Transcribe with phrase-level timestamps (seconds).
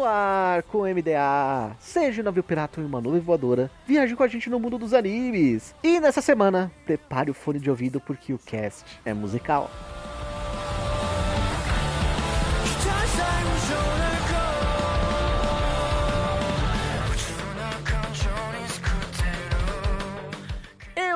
[0.00, 1.76] No ar com MDA.
[1.78, 4.94] Seja um navio pirata ou uma nuvem voadora, viaje com a gente no mundo dos
[4.94, 5.74] animes.
[5.82, 9.70] E nessa semana, prepare o fone de ouvido porque o cast é musical.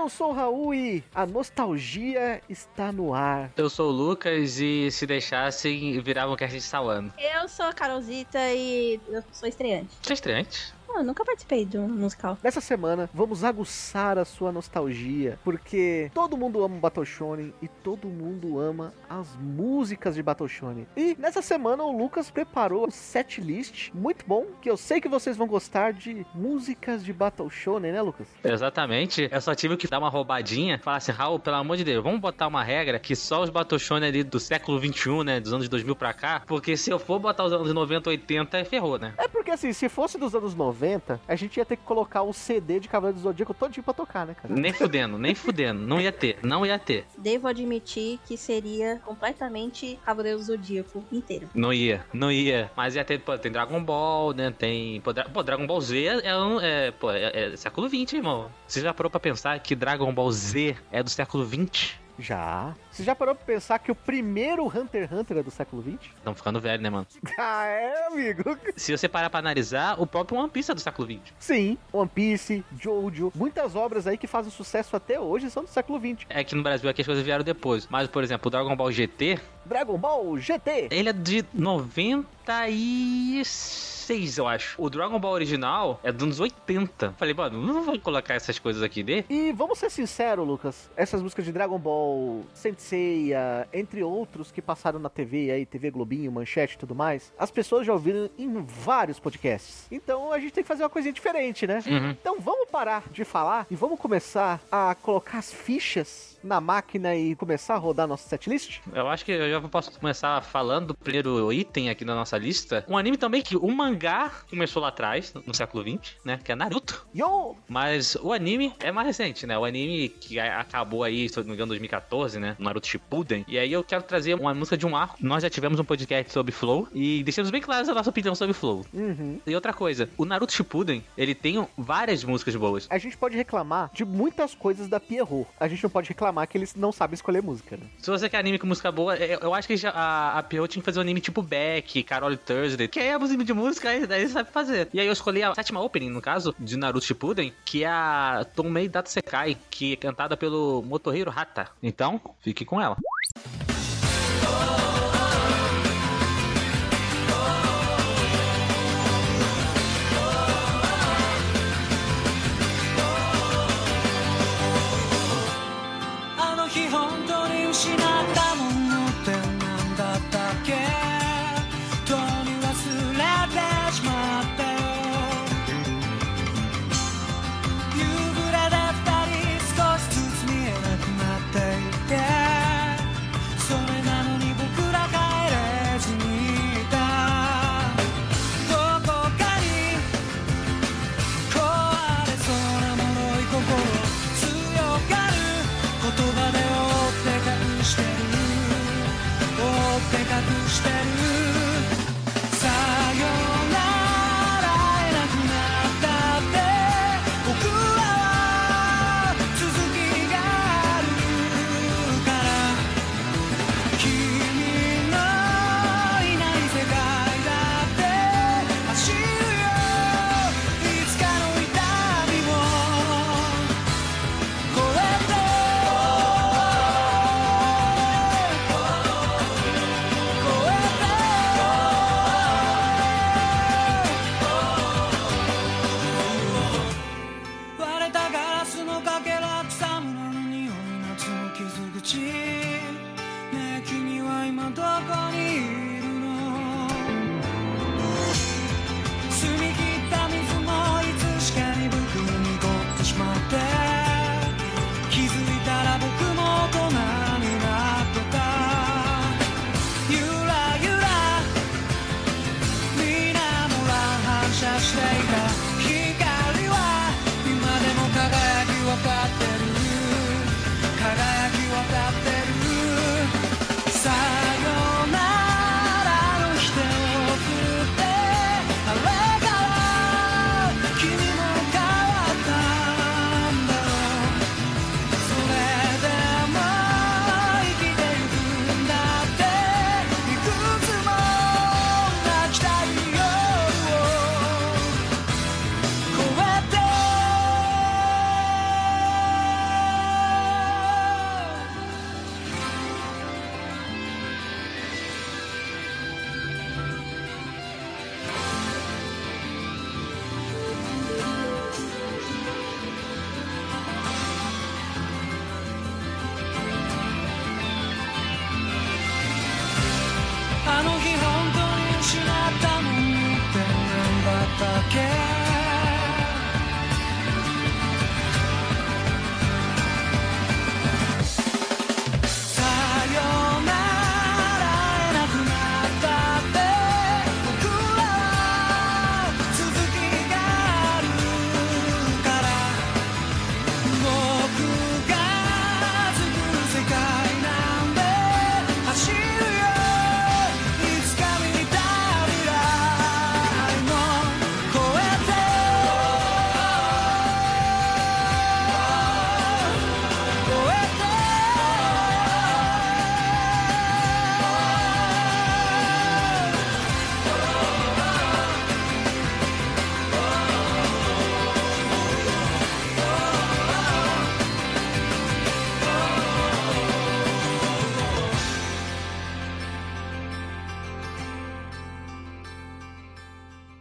[0.05, 3.51] Eu sou o Raul e a nostalgia está no ar.
[3.57, 7.11] Eu sou o Lucas e se deixassem, viravam que a gente salando.
[7.19, 9.89] Eu sou a Carolzita e eu sou estreante.
[10.03, 10.74] Você é estreante?
[10.97, 12.39] Ah, eu nunca participei de um musical.
[12.41, 17.67] Nessa semana, vamos aguçar a sua nostalgia, porque todo mundo ama o Battle Shonen e
[17.67, 20.87] todo mundo ama as músicas de Battle Shonen.
[20.97, 25.09] E nessa semana o Lucas preparou um set list muito bom, que eu sei que
[25.09, 28.29] vocês vão gostar de músicas de Battle Shonen, né, Lucas?
[28.45, 29.29] Exatamente.
[29.33, 30.79] Eu só tive que dar uma roubadinha.
[30.79, 33.81] Falar assim, Raul, pelo amor de Deus, vamos botar uma regra que só os Battle
[33.81, 37.19] Shonen ali do século XXI, né, dos anos 2000 pra cá, porque se eu for
[37.19, 39.13] botar os anos 90, 80, ferrou, né?
[39.19, 40.84] É porque assim, se fosse dos anos 90,
[41.27, 44.27] a gente ia ter que colocar o CD de Cavaleiro do Zodíaco todinho pra tocar,
[44.27, 44.53] né, cara?
[44.55, 45.81] Nem fudendo, nem fudendo.
[45.81, 47.07] Não ia ter, não ia ter.
[47.19, 51.49] Devo admitir que seria completamente Cavaleiro do Zodíaco inteiro.
[51.55, 52.71] Não ia, não ia.
[52.77, 54.51] Mas ia ter, pô, tem Dragon Ball, né?
[54.51, 55.01] Tem.
[55.01, 58.51] Pô, Dra- pô, Dragon Ball Z é, um, é, pô, é, é século XX, irmão.
[58.67, 61.95] Você já parou pra pensar que Dragon Ball Z é do século XX?
[62.19, 62.75] Já.
[62.91, 66.13] Você já parou pra pensar que o primeiro Hunter x Hunter é do século 20?
[66.17, 67.07] Estão ficando velho, né, mano?
[67.39, 68.57] ah, é, amigo?
[68.77, 71.33] Se você parar pra analisar, o próprio One Piece é do século XX.
[71.39, 75.99] Sim, One Piece, Jojo, muitas obras aí que fazem sucesso até hoje são do século
[75.99, 76.27] 20.
[76.31, 77.87] É que no Brasil aqui as coisas vieram depois.
[77.91, 80.89] Mas, por exemplo, o Dragon Ball GT, Dragon Ball GT.
[80.91, 83.94] ele é de 96,
[84.37, 84.81] eu acho.
[84.81, 87.15] O Dragon Ball original é dos anos 80.
[87.17, 89.25] Falei, mano, não vou colocar essas coisas aqui dele.
[89.29, 94.99] E vamos ser sinceros, Lucas, essas músicas de Dragon Ball, Senseiya, entre outros que passaram
[94.99, 99.19] na TV aí, TV Globinho, Manchete e tudo mais, as pessoas já ouviram em vários
[99.19, 99.87] podcasts.
[99.91, 101.83] Então a gente tem que fazer uma coisinha diferente, né?
[101.87, 102.11] Uhum.
[102.11, 107.35] Então vamos parar de falar e vamos começar a colocar as fichas na máquina e
[107.35, 108.81] começar a rodar nosso setlist?
[108.93, 112.85] Eu acho que eu já posso começar falando do primeiro item aqui na nossa lista.
[112.89, 116.39] Um anime também que o mangá começou lá atrás, no século 20, né?
[116.43, 117.07] Que é Naruto.
[117.15, 117.57] Yo!
[117.69, 119.59] Mas o anime é mais recente, né?
[119.59, 122.57] O anime que acabou aí, se não me engano, em 2014, né?
[122.59, 123.45] Naruto Shippuden.
[123.49, 125.17] E aí eu quero trazer uma música de um arco.
[125.21, 128.55] Nós já tivemos um podcast sobre Flow e deixamos bem claro a nossa opinião sobre
[128.55, 128.85] Flow.
[128.93, 129.41] Uhum.
[129.47, 132.87] E outra coisa, o Naruto Shippuden, ele tem várias músicas boas.
[132.91, 135.47] A gente pode reclamar de muitas coisas da Pierrot.
[135.59, 137.87] A gente não pode reclamar que eles não sabem escolher música, né?
[137.99, 140.81] Se você quer anime com música boa, eu, eu acho que a, a Pio tinha
[140.81, 144.07] que fazer um anime tipo Beck, Carol Thursday, que aí é música de música, aí,
[144.07, 144.89] daí sabe fazer.
[144.93, 148.47] E aí eu escolhi a sétima opening, no caso, de Naruto Shippuden, que é a
[148.55, 151.69] Tomei Datsukai, que é cantada pelo Motohiro Hata.
[151.83, 152.97] Então, fique com ela.
[153.37, 153.74] あ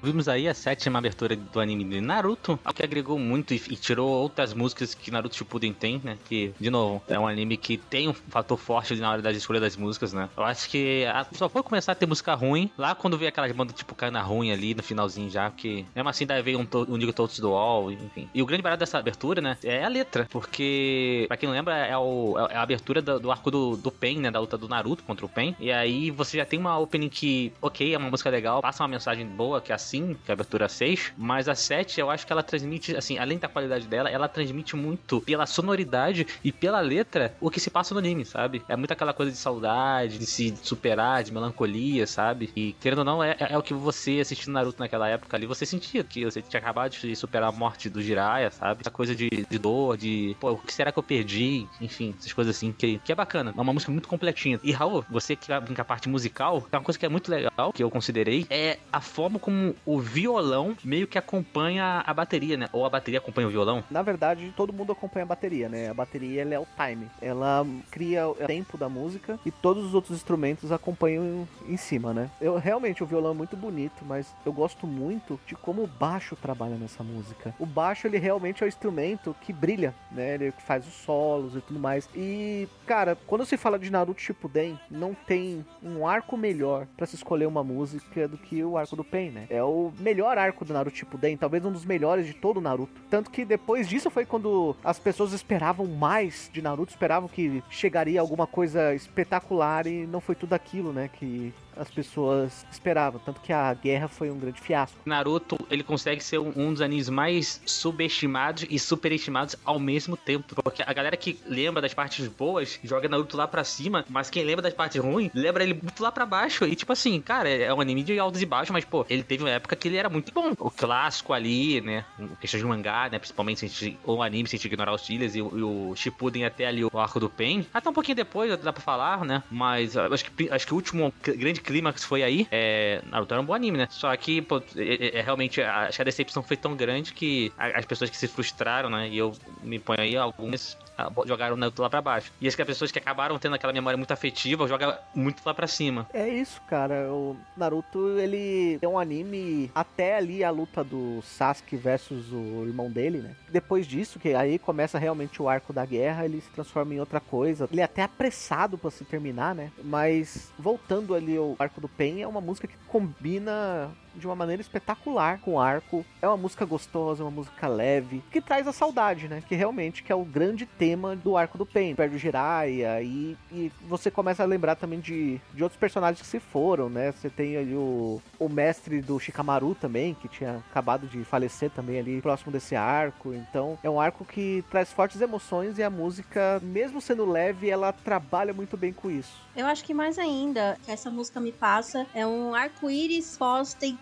[0.04, 4.10] Vimos aí a sétima abertura do anime de Naruto, que agregou muito e, e tirou
[4.10, 6.18] outras músicas que Naruto Shippuden tem, né?
[6.26, 9.62] Que, de novo, é um anime que tem um fator forte na hora das escolhas
[9.62, 10.30] das músicas, né?
[10.36, 13.52] Eu acho que a- só foi começar a ter música ruim lá quando veio aquelas
[13.54, 16.98] bandas tipo Cana Ruim ali no finalzinho já, que mesmo assim daí veio um, um
[16.98, 18.28] Digo Todos do Wall, enfim.
[18.34, 19.58] E o grande barato dessa abertura, né?
[19.64, 23.32] É a letra, porque, pra quem não lembra, é, o- é a abertura do, do
[23.32, 24.30] arco do, do Pen, né?
[24.32, 25.56] Da luta do Naruto contra o Pen.
[25.60, 28.90] E aí você já tem uma opening que, ok, é uma música legal, passa uma
[28.90, 32.26] mensagem boa, que é assim, que é a abertura 6, mas a 7 eu acho
[32.26, 36.80] que ela transmite, assim, além da qualidade dela, ela transmite muito pela sonoridade e pela
[36.80, 38.64] letra o que se passa no anime, sabe?
[38.68, 42.52] É muito aquela coisa de saudade, de se superar, de melancolia, sabe?
[42.56, 45.66] E querendo ou não, é, é o que você assistindo Naruto naquela época ali, você
[45.66, 48.82] sentia que você tinha acabado de superar a morte do Jiraiya, sabe?
[48.82, 51.68] Essa coisa de, de dor, de, pô, o que será que eu perdi?
[51.82, 53.54] Enfim, essas coisas assim, que, que é bacana.
[53.56, 54.60] É uma música muito completinha.
[54.64, 57.72] E Raul, você que brinca a parte musical, é uma coisa que é muito legal,
[57.74, 62.70] que eu considerei, é a forma como o violão meio que acompanha a bateria, né?
[62.72, 63.84] Ou a bateria acompanha o violão.
[63.90, 65.90] Na verdade, todo mundo acompanha a bateria, né?
[65.90, 67.08] A bateria ela é o time.
[67.22, 72.30] Ela cria o tempo da música e todos os outros instrumentos acompanham em cima, né?
[72.40, 76.36] Eu realmente o violão é muito bonito, mas eu gosto muito de como o baixo
[76.36, 77.54] trabalha nessa música.
[77.60, 80.36] O baixo ele realmente é o instrumento que brilha, né?
[80.36, 82.10] Ele que faz os solos e tudo mais.
[82.16, 87.16] E cara, quando se fala de Naruto Shippuden, não tem um arco melhor pra se
[87.16, 89.48] escolher uma música do que o arco do Pen, né?
[89.50, 93.02] É o melhor arco do Naruto Shippuden, talvez um dos melhores de todo o Naruto.
[93.10, 98.20] Tanto que depois disso foi quando as pessoas esperavam mais de Naruto, esperavam que chegaria
[98.20, 103.20] alguma coisa espetacular e não foi tudo aquilo, né, que as pessoas esperavam.
[103.24, 104.98] Tanto que a guerra foi um grande fiasco.
[105.06, 110.56] Naruto, ele consegue ser um, dos animes mais subestimados e superestimados ao mesmo tempo.
[110.62, 114.44] Porque a galera que lembra das partes boas joga Naruto lá pra cima, mas quem
[114.44, 116.66] lembra das partes ruins, lembra ele muito lá pra baixo.
[116.66, 119.44] E tipo assim, cara, é um anime de altos e baixos, mas pô, ele teve
[119.44, 120.54] uma época que ele era muito bom.
[120.60, 122.06] O clássico ali, né?
[122.40, 123.20] Questão de mangá, né?
[123.20, 125.42] Principalmente se a gente, ou o anime, se a gente ignorar os filhos e, e
[125.42, 127.66] o Shippuden até ali o arco do Pen.
[127.74, 129.44] Até um pouquinho depois, dá pra falar, né?
[129.50, 132.48] Mas eu acho que, acho que o último grande clímax foi aí.
[132.52, 133.88] É, Naruto era um bom anime, né?
[133.90, 137.54] Só que, pô, é, é- é realmente, acho que a decepção foi tão grande que
[137.58, 139.10] as pessoas que se frustraram, né?
[139.10, 140.78] E eu me ponho aí, algumas
[141.26, 142.32] jogaram o Naruto lá pra baixo.
[142.40, 146.08] E as pessoas que acabaram tendo aquela memória muito afetiva jogam muito lá pra cima.
[146.14, 147.12] É isso, cara.
[147.12, 152.90] O Naruto, ele é um anime até ali a luta do Sasuke versus o irmão
[152.90, 153.36] dele, né?
[153.50, 157.20] Depois disso, que aí começa realmente o arco da guerra, ele se transforma em outra
[157.20, 157.68] coisa.
[157.72, 159.72] Ele é até apressado pra se terminar, né?
[159.84, 164.62] Mas voltando ali ao arco do Pen, é uma música que combina de uma maneira
[164.62, 166.06] espetacular com arco.
[166.22, 169.44] É uma música gostosa, uma música leve, que traz a saudade, né?
[169.48, 171.96] Que realmente que é o grande tema do arco do Pain.
[171.96, 176.28] Perde o Jiraiya e, e você começa a lembrar também de, de outros personagens que
[176.28, 177.12] se foram, né?
[177.12, 182.00] Você tem ali o, o mestre do Shikamaru também, que tinha acabado de falecer também
[182.00, 183.34] ali próximo desse arco.
[183.34, 187.92] Então é um arco que traz fortes emoções e a música, mesmo sendo leve, ela
[187.92, 189.42] trabalha muito bem com isso.
[189.56, 193.38] Eu acho que mais ainda, que essa música me passa, é um arco-íris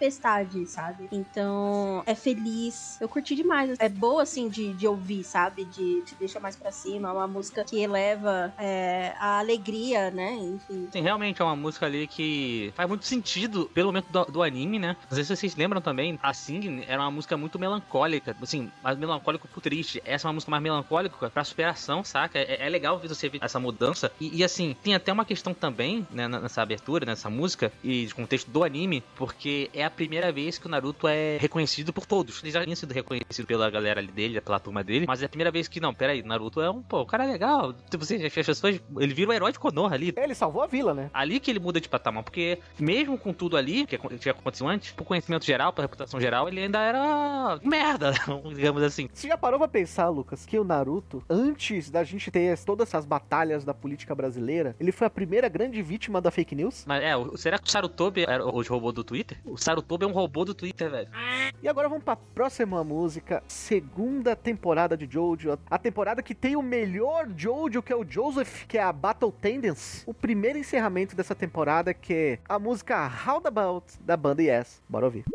[0.02, 1.08] pós-tempestade, sabe?
[1.12, 2.98] Então, é feliz.
[3.00, 3.78] Eu curti demais.
[3.80, 5.66] É boa, assim, de, de ouvir, sabe?
[5.66, 7.10] De te deixa mais pra cima.
[7.10, 10.34] É uma música que eleva é, a alegria, né?
[10.34, 10.88] Enfim.
[10.92, 14.80] Sim, realmente é uma música ali que faz muito sentido pelo momento do, do anime,
[14.80, 14.98] né?
[15.10, 19.48] Sei se vocês lembram também, a Sing era uma música muito melancólica, assim, mais melancólico
[19.48, 20.02] pro triste.
[20.04, 22.40] Essa é uma música mais melancólica pra superação, saca?
[22.40, 24.12] É, é legal ver você ver essa mudança.
[24.20, 28.16] E, e, assim, tem até uma questão também, né, nessa abertura, nessa música, e de
[28.16, 32.42] contexto do anime, porque é a primeira vez que o Naruto é reconhecido por todos.
[32.42, 35.30] Ele já tinha sido reconhecido pela galera ali dele, pela turma dele, mas é a
[35.30, 37.76] primeira vez que, não, peraí, Naruto é um, pô, o cara é legal.
[37.98, 40.14] Você, as pessoas, ele vira o herói de Konoha ali.
[40.16, 41.10] Ele salvou a vila, né?
[41.14, 44.92] Ali que ele muda de patamar, porque mesmo com tudo ali, que tinha acontecido antes,
[44.92, 48.14] pro conhecimento geral, pra reputação geral, ele ainda era merda,
[48.54, 49.10] digamos assim.
[49.14, 53.06] Você já parou pra pensar, Lucas, que o Naruto, antes da gente ter todas essas
[53.06, 56.84] batalhas da política brasileira, ele foi a primeira grande vítima da fake news?
[56.86, 59.38] Mas é, será que o Sarutobi era o robô do Twitter?
[59.46, 61.10] O Sarutobi é um robô do Twitter, velho.
[61.62, 66.62] E agora vamos pra próxima música, segunda temporada de Jojo, a temporada que tem o
[66.62, 70.04] melhor Jojo, que é o Joseph, que é a Battle Tendence.
[70.06, 74.82] O primeiro encerramento dessa temporada, que é a música How About, da banda Yes.
[74.90, 75.26] Bora ouvir.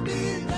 [0.00, 0.49] I'll be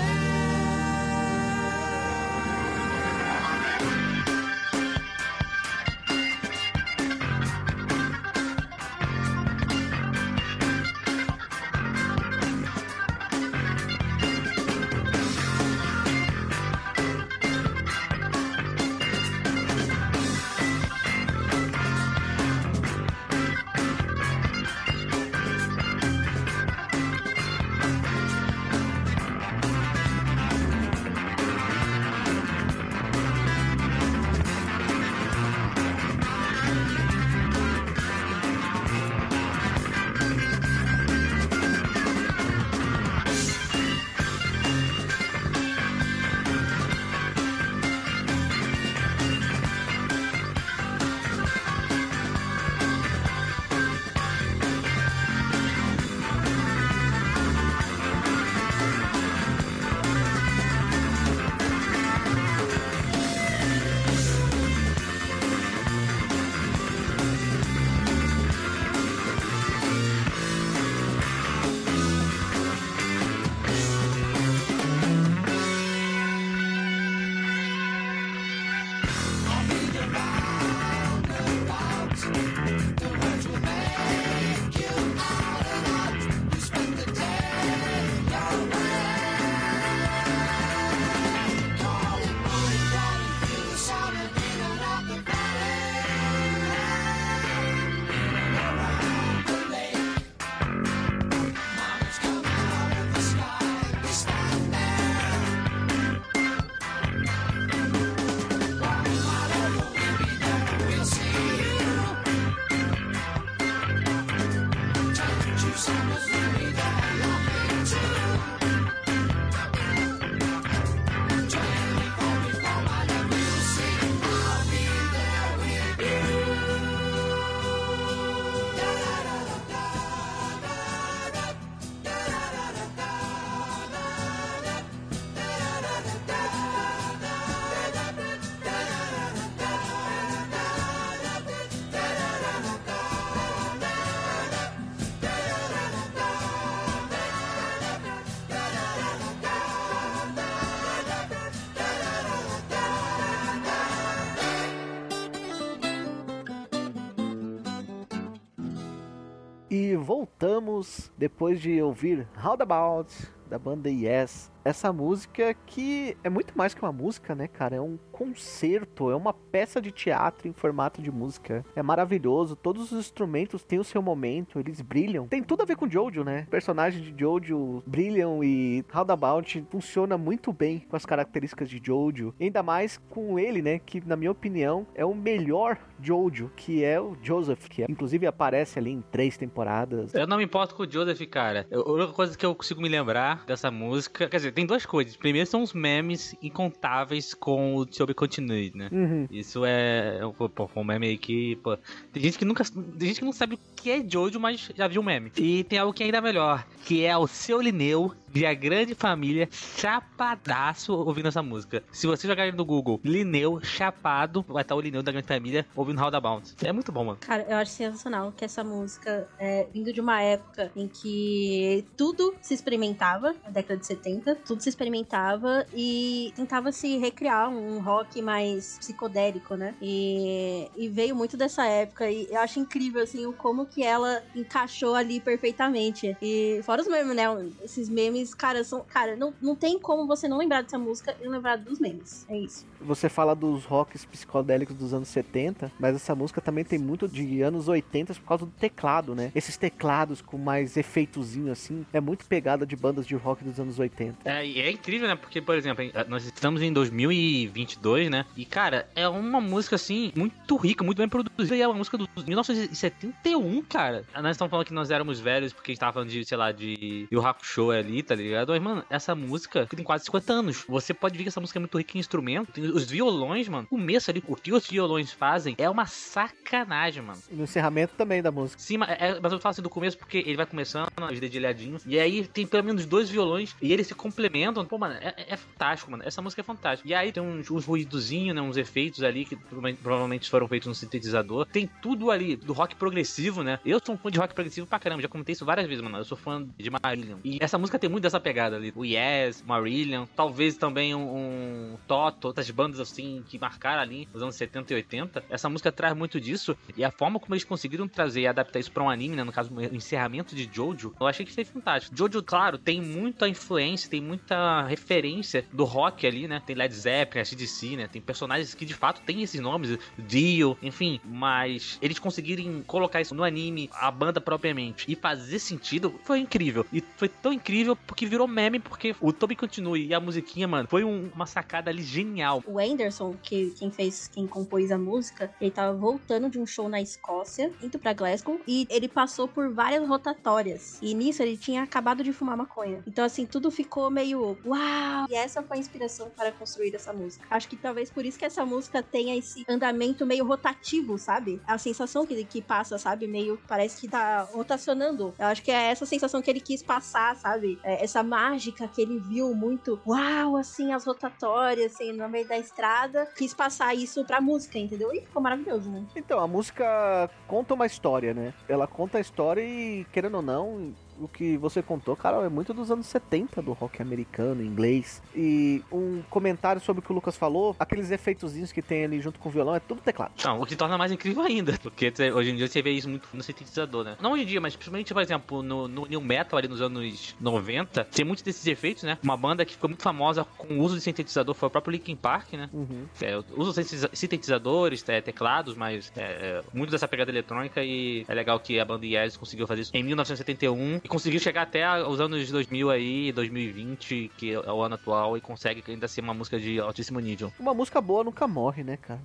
[160.43, 163.09] voltamos depois de ouvir Roundabout
[163.49, 164.51] da banda Yes.
[164.65, 167.77] Essa música que é muito mais que uma música, né, cara?
[167.77, 171.65] É um concerto, é uma peça de teatro em formato de música.
[171.75, 175.27] É maravilhoso, todos os instrumentos têm o seu momento, eles brilham.
[175.27, 176.45] Tem tudo a ver com Jojo, né?
[176.51, 182.35] Personagens de Jojo brilham e Roundabout funciona muito bem com as características de Jojo.
[182.39, 187.01] Ainda mais com ele, né, que na minha opinião é o melhor Jojo, que é
[187.01, 190.13] o Joseph, que inclusive aparece ali em três temporadas.
[190.13, 191.65] Eu não me importo com o Joseph, cara.
[191.71, 194.29] A única coisa que eu consigo me lembrar dessa música.
[194.29, 195.17] Quer dizer, tem duas coisas.
[195.17, 198.89] Primeiro são os memes incontáveis com o Tiobe Continue, né?
[198.91, 199.27] Uhum.
[199.31, 200.17] Isso é.
[200.19, 201.55] é um- Pô, um meme aí que.
[201.57, 201.77] Pô,
[202.11, 202.63] tem gente que nunca.
[202.63, 205.31] Tem gente que não sabe o que é Jojo, mas já viu o meme.
[205.37, 208.95] E tem algo que é ainda melhor, que é o seu Lineu vi a grande
[208.95, 211.83] família chapadaço ouvindo essa música.
[211.91, 215.99] Se você jogar no Google Lineu chapado, vai estar o Lineu da grande família ouvindo
[215.99, 216.55] Roundabout.
[216.63, 217.19] É muito bom, mano.
[217.21, 222.33] Cara, eu acho sensacional que essa música é vindo de uma época em que tudo
[222.41, 228.21] se experimentava, na década de 70, tudo se experimentava e tentava se recriar um rock
[228.21, 229.75] mais psicodélico, né?
[229.81, 234.23] E, e veio muito dessa época e eu acho incrível, assim, o como que ela
[234.35, 236.17] encaixou ali perfeitamente.
[236.21, 237.23] E fora os memes, né?
[237.63, 238.81] Esses memes, cara, são.
[238.81, 242.27] Cara, não, não tem como você não lembrar dessa música e não lembrar dos memes.
[242.29, 242.65] É isso.
[242.81, 247.41] Você fala dos rocks psicodélicos dos anos 70, mas essa música também tem muito de
[247.41, 249.31] anos 80 por causa do teclado, né?
[249.33, 253.79] Esses teclados com mais efeitozinho assim, é muito pegada de bandas de rock dos anos
[253.79, 254.17] 80.
[254.25, 255.15] É, e é incrível, né?
[255.15, 258.25] Porque, por exemplo, nós estamos em 2022, né?
[258.35, 261.55] E, cara, é uma música, assim, muito rica, muito bem produzida.
[261.55, 264.03] E é uma música do 1971, cara.
[264.21, 266.51] Nós estamos falando que nós éramos velhos porque a gente tava falando de, sei lá,
[266.51, 268.49] de Yu Hakusho ali, tá ligado?
[268.51, 270.63] Mas, mano, essa música tem quase 50 anos.
[270.67, 272.51] Você pode ver que essa música é muito rica em instrumento.
[272.51, 273.67] Tem os violões, mano.
[273.69, 277.19] O começo ali, o que os violões fazem é uma sacanagem, mano.
[277.31, 278.61] E no encerramento também da música.
[278.61, 281.83] Sim, mas, é- mas eu falo assim do começo porque ele vai começando, os dedilhadinhos,
[281.85, 284.65] e aí tem pelo menos dois violões, e eles se complementam.
[284.65, 286.03] Pô, mano, é, é fantástico, mano.
[286.05, 286.87] Essa música é fantástica.
[286.89, 288.41] E aí tem uns, uns ruidozinhos, né?
[288.41, 291.45] Uns efeitos ali que provavelmente- provavelmente foram feitos no sintetizador.
[291.45, 293.59] Tem tudo ali do rock progressivo, né?
[293.65, 295.97] Eu sou um fã de rock progressivo pra caramba, já comentei isso várias vezes, mano.
[295.97, 297.17] Eu sou fã de Marillion.
[297.23, 298.71] E essa música tem muito dessa pegada ali.
[298.75, 304.21] O Yes, Marillion, talvez também um, um Toto, outras bandas assim que marcaram ali nos
[304.21, 305.23] anos 70 e 80.
[305.29, 306.55] Essa música traz muito disso.
[306.77, 309.23] E a forma como eles conseguiram trazer e adaptar isso pra um anime, né?
[309.23, 311.95] No caso, o encerramento de Jojo, eu achei que foi fantástico.
[311.95, 316.41] Jojo, claro, tem muita influência, tem muita referência do rock ali, né?
[316.45, 317.87] Tem Led Zeppelin, ACDC, né?
[317.87, 320.99] Tem personagens que de fato têm esses nomes, Dio, enfim.
[321.03, 326.65] Mas eles conseguirem colocar isso no anime, a banda propriamente, e fazer sentido, foi incrível.
[326.71, 330.67] E foi tão incrível porque virou meme, porque o Toby Continue e a musiquinha, mano,
[330.67, 332.41] foi um- uma sacada ali genial.
[332.47, 336.67] O Anderson, que quem fez, quem compôs a música, ele tava voltando de um show
[336.67, 340.79] na Escócia, indo pra Glasgow, e ele passou por várias rotatórias.
[340.81, 342.81] E nisso ele tinha acabado de fumar maconha.
[342.87, 345.05] Então, assim, tudo ficou meio uau!
[345.07, 347.27] E essa foi a inspiração para construir essa música.
[347.29, 351.39] Acho que talvez por isso que essa música tenha esse andamento meio rotativo, sabe?
[351.45, 353.07] A sensação que, que passa, sabe?
[353.07, 355.13] Meio parece que tá rotacionando.
[355.19, 357.59] Eu acho que é essa sensação que ele quis passar, sabe?
[357.63, 362.37] É essa mágica que ele viu muito, uau, assim, as rotatórias, assim, no meio da
[362.37, 363.05] estrada.
[363.17, 364.93] Quis passar isso pra música, entendeu?
[364.93, 365.83] E ficou maravilhoso, né?
[365.95, 368.33] Então, a música conta uma história, né?
[368.47, 372.53] Ela conta a história e, querendo ou não, o que você contou, cara, é muito
[372.53, 375.01] dos anos 70 do rock americano, inglês.
[375.15, 379.19] E um comentário sobre o que o Lucas falou, aqueles efeitozinhos que tem ali junto
[379.19, 380.13] com o violão, é tudo teclado.
[380.23, 381.57] Não, o que torna mais incrível ainda.
[381.61, 383.97] Porque hoje em dia você vê isso muito no sintetizador, né?
[384.01, 387.15] Não hoje em dia, mas principalmente, por exemplo, no, no New Metal ali nos anos
[387.19, 388.97] 90, tem muitos desses efeitos, né?
[389.03, 391.95] Uma banda que ficou muito famosa com o uso de sintetizador foi o próprio Linkin
[391.95, 392.49] Park, né?
[392.53, 392.85] Uhum.
[393.01, 398.13] É, usa sintetiza- sintetizadores, é, teclados, mas é, é, muito dessa pegada eletrônica e é
[398.13, 402.01] legal que a banda Yes conseguiu fazer isso em 1971 e conseguiu chegar até os
[402.01, 406.37] anos 2000 aí, 2020, que é o ano atual, e consegue ainda ser uma música
[406.37, 407.31] de altíssimo nível.
[407.39, 409.01] Uma música boa nunca morre, né, cara?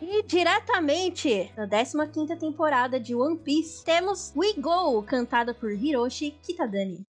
[0.00, 7.02] E diretamente da 15ª temporada de One Piece, temos We Go, cantada por Hiroshi Kitadani.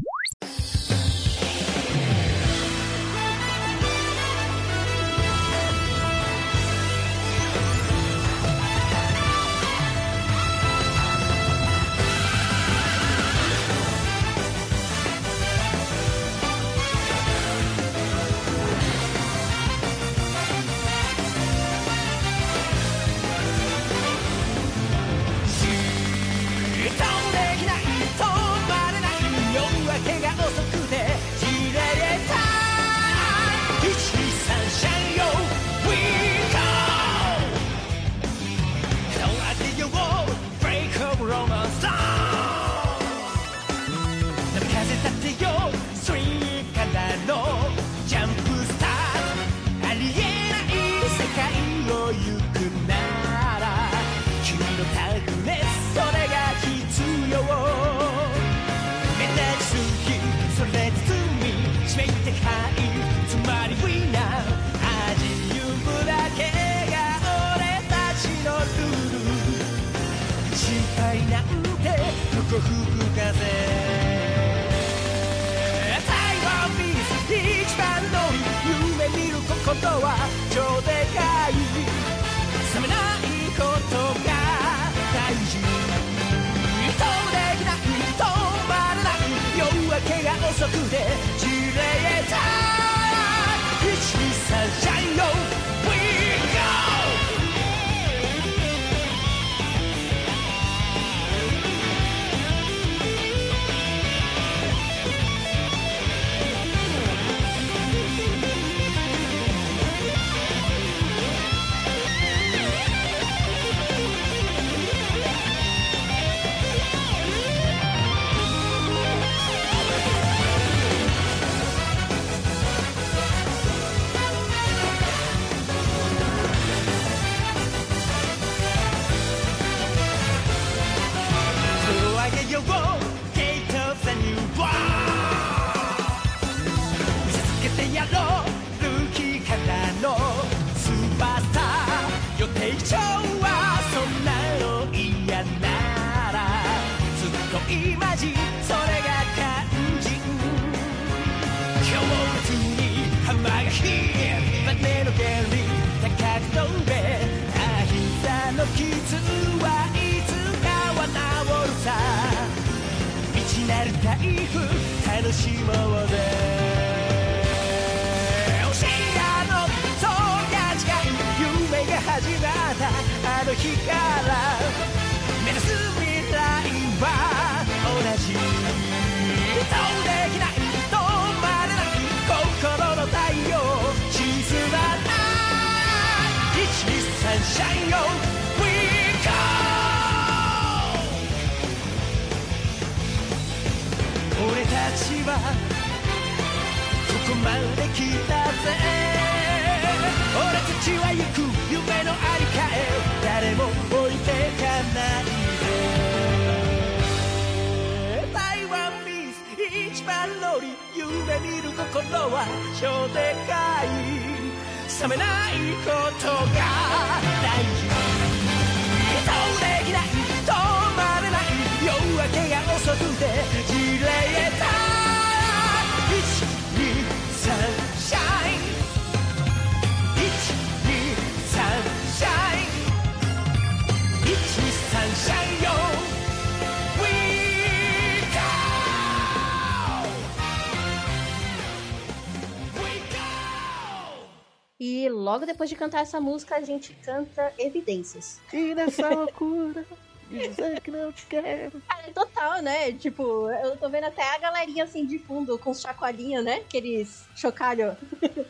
[245.34, 248.40] Logo depois de cantar essa música, a gente canta Evidências.
[248.54, 249.84] E nessa loucura,
[250.30, 251.82] dizer que não te quero.
[251.88, 252.92] Cara, é total, né?
[252.92, 256.58] Tipo, eu tô vendo até a galerinha assim de fundo com chacoalhinha, né?
[256.58, 257.98] Aqueles chocalho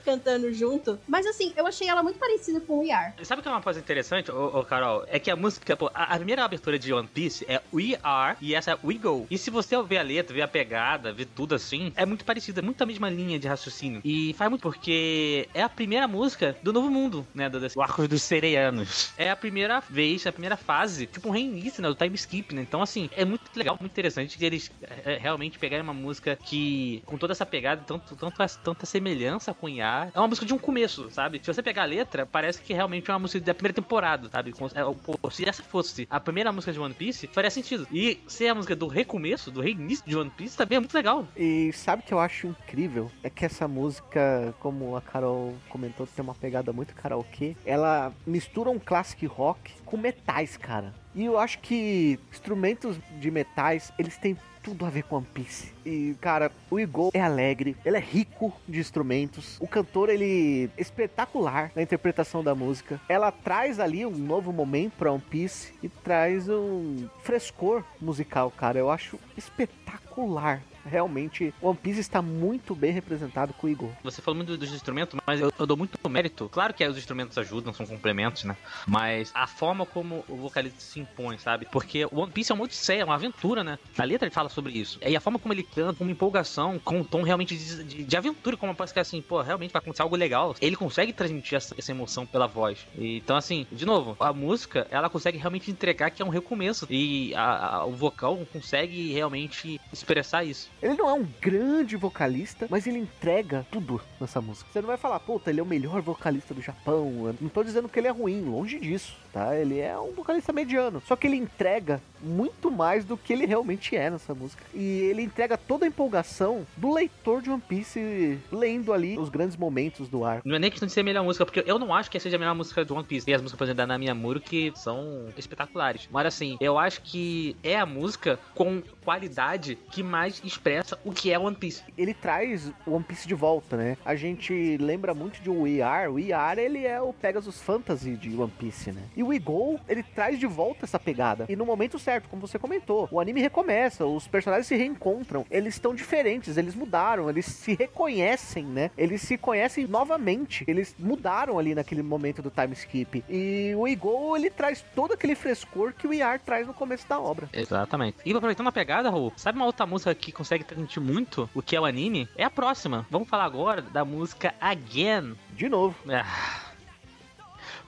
[0.04, 1.00] cantando junto.
[1.08, 3.16] Mas assim, eu achei ela muito parecida com o Yar.
[3.24, 5.06] Sabe o que é uma coisa interessante, ô, ô, Carol?
[5.08, 8.38] É que a música, pô, a, a primeira abertura de One Piece é We Are
[8.42, 9.28] e essa é We Go.
[9.30, 12.60] E se você ver a letra, ver a pegada, ver tudo assim, é muito parecida,
[12.60, 14.02] é muito a mesma linha de raciocínio.
[14.04, 17.50] E faz muito porque é a primeira música do Novo Mundo, né?
[17.50, 19.12] Do, do Arco dos Sereianos.
[19.18, 21.89] É a primeira vez, a primeira fase, tipo um reinício, né?
[21.89, 22.62] Do time skip, né?
[22.62, 26.36] Então, assim, é muito legal, muito interessante que eles é, é, realmente pegarem uma música
[26.36, 29.70] que, com toda essa pegada, tanto, tanto, tanta semelhança com
[30.13, 31.39] É uma música de um começo, sabe?
[31.41, 34.53] Se você pegar a letra, parece que realmente é uma música da primeira temporada, sabe?
[34.73, 37.88] É, se essa fosse a primeira música de One Piece, faria sentido.
[37.91, 41.27] E ser a música do recomeço, do reinício de One Piece, também é muito legal.
[41.36, 43.12] E sabe o que eu acho incrível?
[43.21, 47.56] É que essa música, como a Carol comentou, tem uma pegada muito karaokê.
[47.65, 50.93] Ela mistura um classic rock com metais, cara.
[51.15, 55.71] E eu acho que instrumentos de metais, eles têm tudo a ver com One Piece.
[55.86, 59.58] E, cara, o Igor é alegre, ele é rico de instrumentos.
[59.60, 62.99] O cantor, ele é espetacular na interpretação da música.
[63.10, 68.80] Ela traz ali um novo momento pra One Piece e traz um frescor musical, cara.
[68.80, 70.62] Eu acho espetacular.
[70.86, 73.89] Realmente, One Piece está muito bem representado com o Igor.
[74.04, 76.50] Você falou muito dos instrumentos, mas eu, eu dou muito mérito.
[76.50, 78.56] Claro que os instrumentos ajudam, são complementos, né?
[78.88, 81.67] Mas a forma como o vocalista se impõe, sabe?
[81.72, 83.80] Porque One Piece é uma odisseia, é uma aventura, né?
[83.98, 85.00] Na letra ele fala sobre isso.
[85.06, 88.04] E a forma como ele canta, com uma empolgação, com um tom realmente de, de,
[88.04, 90.56] de aventura, como parece que é assim, pô, realmente vai acontecer algo legal.
[90.62, 92.86] Ele consegue transmitir essa, essa emoção pela voz.
[92.98, 96.86] E, então, assim, de novo, a música, ela consegue realmente entregar que é um recomeço.
[96.89, 100.72] E a- a- o vocal consegue realmente expressar isso.
[100.84, 104.69] Ele não é um grande vocalista, mas ele entrega tudo nessa música.
[104.69, 107.28] Você não vai falar, puta, ele é o melhor vocalista do Japão.
[107.28, 109.56] Eu não tô dizendo que ele é ruim, longe disso, tá?
[109.56, 111.02] Ele é um vocalista mediano.
[111.08, 114.62] Só que ele entrega muito mais do que ele realmente é nessa música.
[114.74, 119.56] E ele entrega toda a empolgação do leitor de One Piece lendo ali os grandes
[119.56, 120.46] momentos do arco.
[120.46, 122.36] Não é nem questão de ser a melhor música, porque eu não acho que seja
[122.36, 123.26] a melhor música do One Piece.
[123.26, 126.10] Tem as músicas, por exemplo, da Nami Amuro que são espetaculares.
[126.12, 130.72] Mas assim, eu acho que é a música com qualidade que mais expressa
[131.03, 131.83] o que é One Piece.
[131.97, 133.97] ele traz o One Piece de volta, né?
[134.05, 136.07] A gente lembra muito de We Are.
[136.07, 139.01] O We Are, ele é o Pegasus Fantasy de One Piece, né?
[139.15, 141.45] E o We Go, ele traz de volta essa pegada.
[141.49, 145.75] E no momento certo, como você comentou, o anime recomeça, os personagens se reencontram, eles
[145.75, 148.91] estão diferentes, eles mudaram, eles se reconhecem, né?
[148.97, 153.23] Eles se conhecem novamente, eles mudaram ali naquele momento do time skip.
[153.29, 156.73] E o We Go, ele traz todo aquele frescor que o We Are traz no
[156.73, 157.49] começo da obra.
[157.53, 158.17] Exatamente.
[158.25, 161.76] E aproveitando a pegada, Raul, sabe uma outra música que consegue transmitir muito o que
[161.76, 162.28] é o anime?
[162.36, 163.06] É a próxima.
[163.10, 165.36] Vamos falar agora da música Again.
[165.56, 165.95] De novo.
[166.10, 166.73] Ah.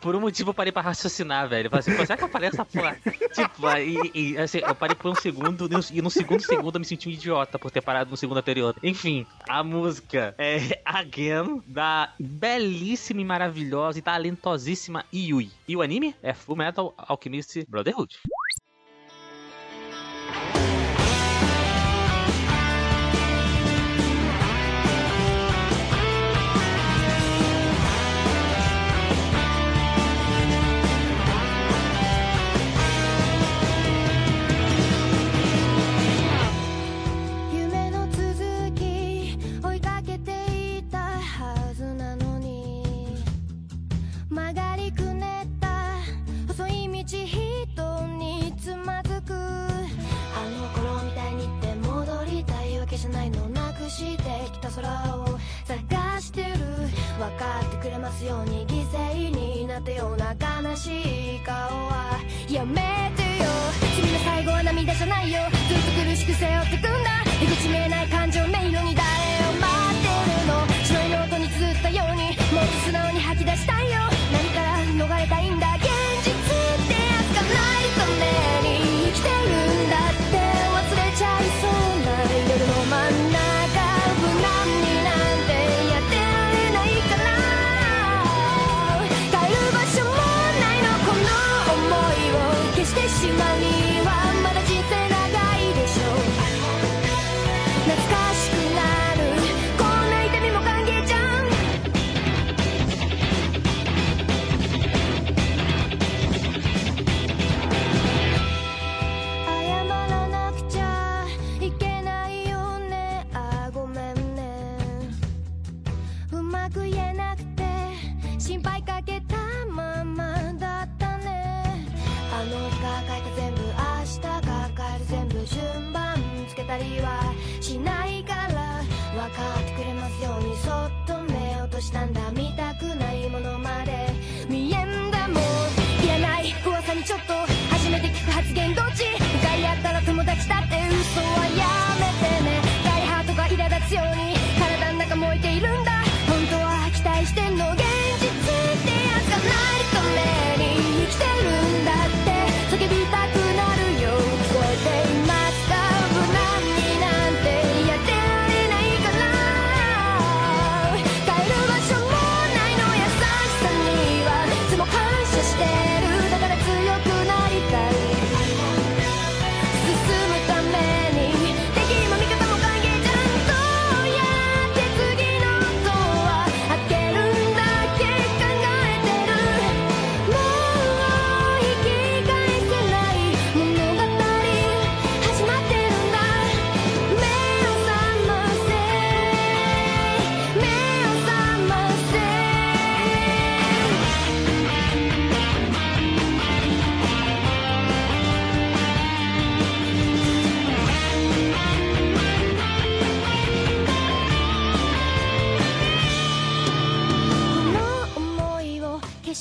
[0.06, 1.66] Por um motivo eu parei pra raciocinar, velho.
[1.66, 2.96] Eu falei assim, será que aparece essa porra?
[3.34, 6.76] tipo, e, e, assim, eu parei por um segundo, e no, e no segundo segundo
[6.76, 8.76] eu me senti um idiota por ter parado no segundo anterior.
[8.84, 15.50] Enfim, a música é Again, da belíssima e maravilhosa e talentosíssima Yui.
[15.68, 18.16] E o anime é Full Metal Alchemist Brotherhood.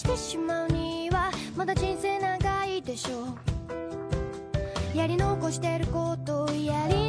[0.05, 3.22] してしまうにはまだ人生長いでしょ
[4.94, 4.96] う。
[4.96, 7.03] やり残してることやり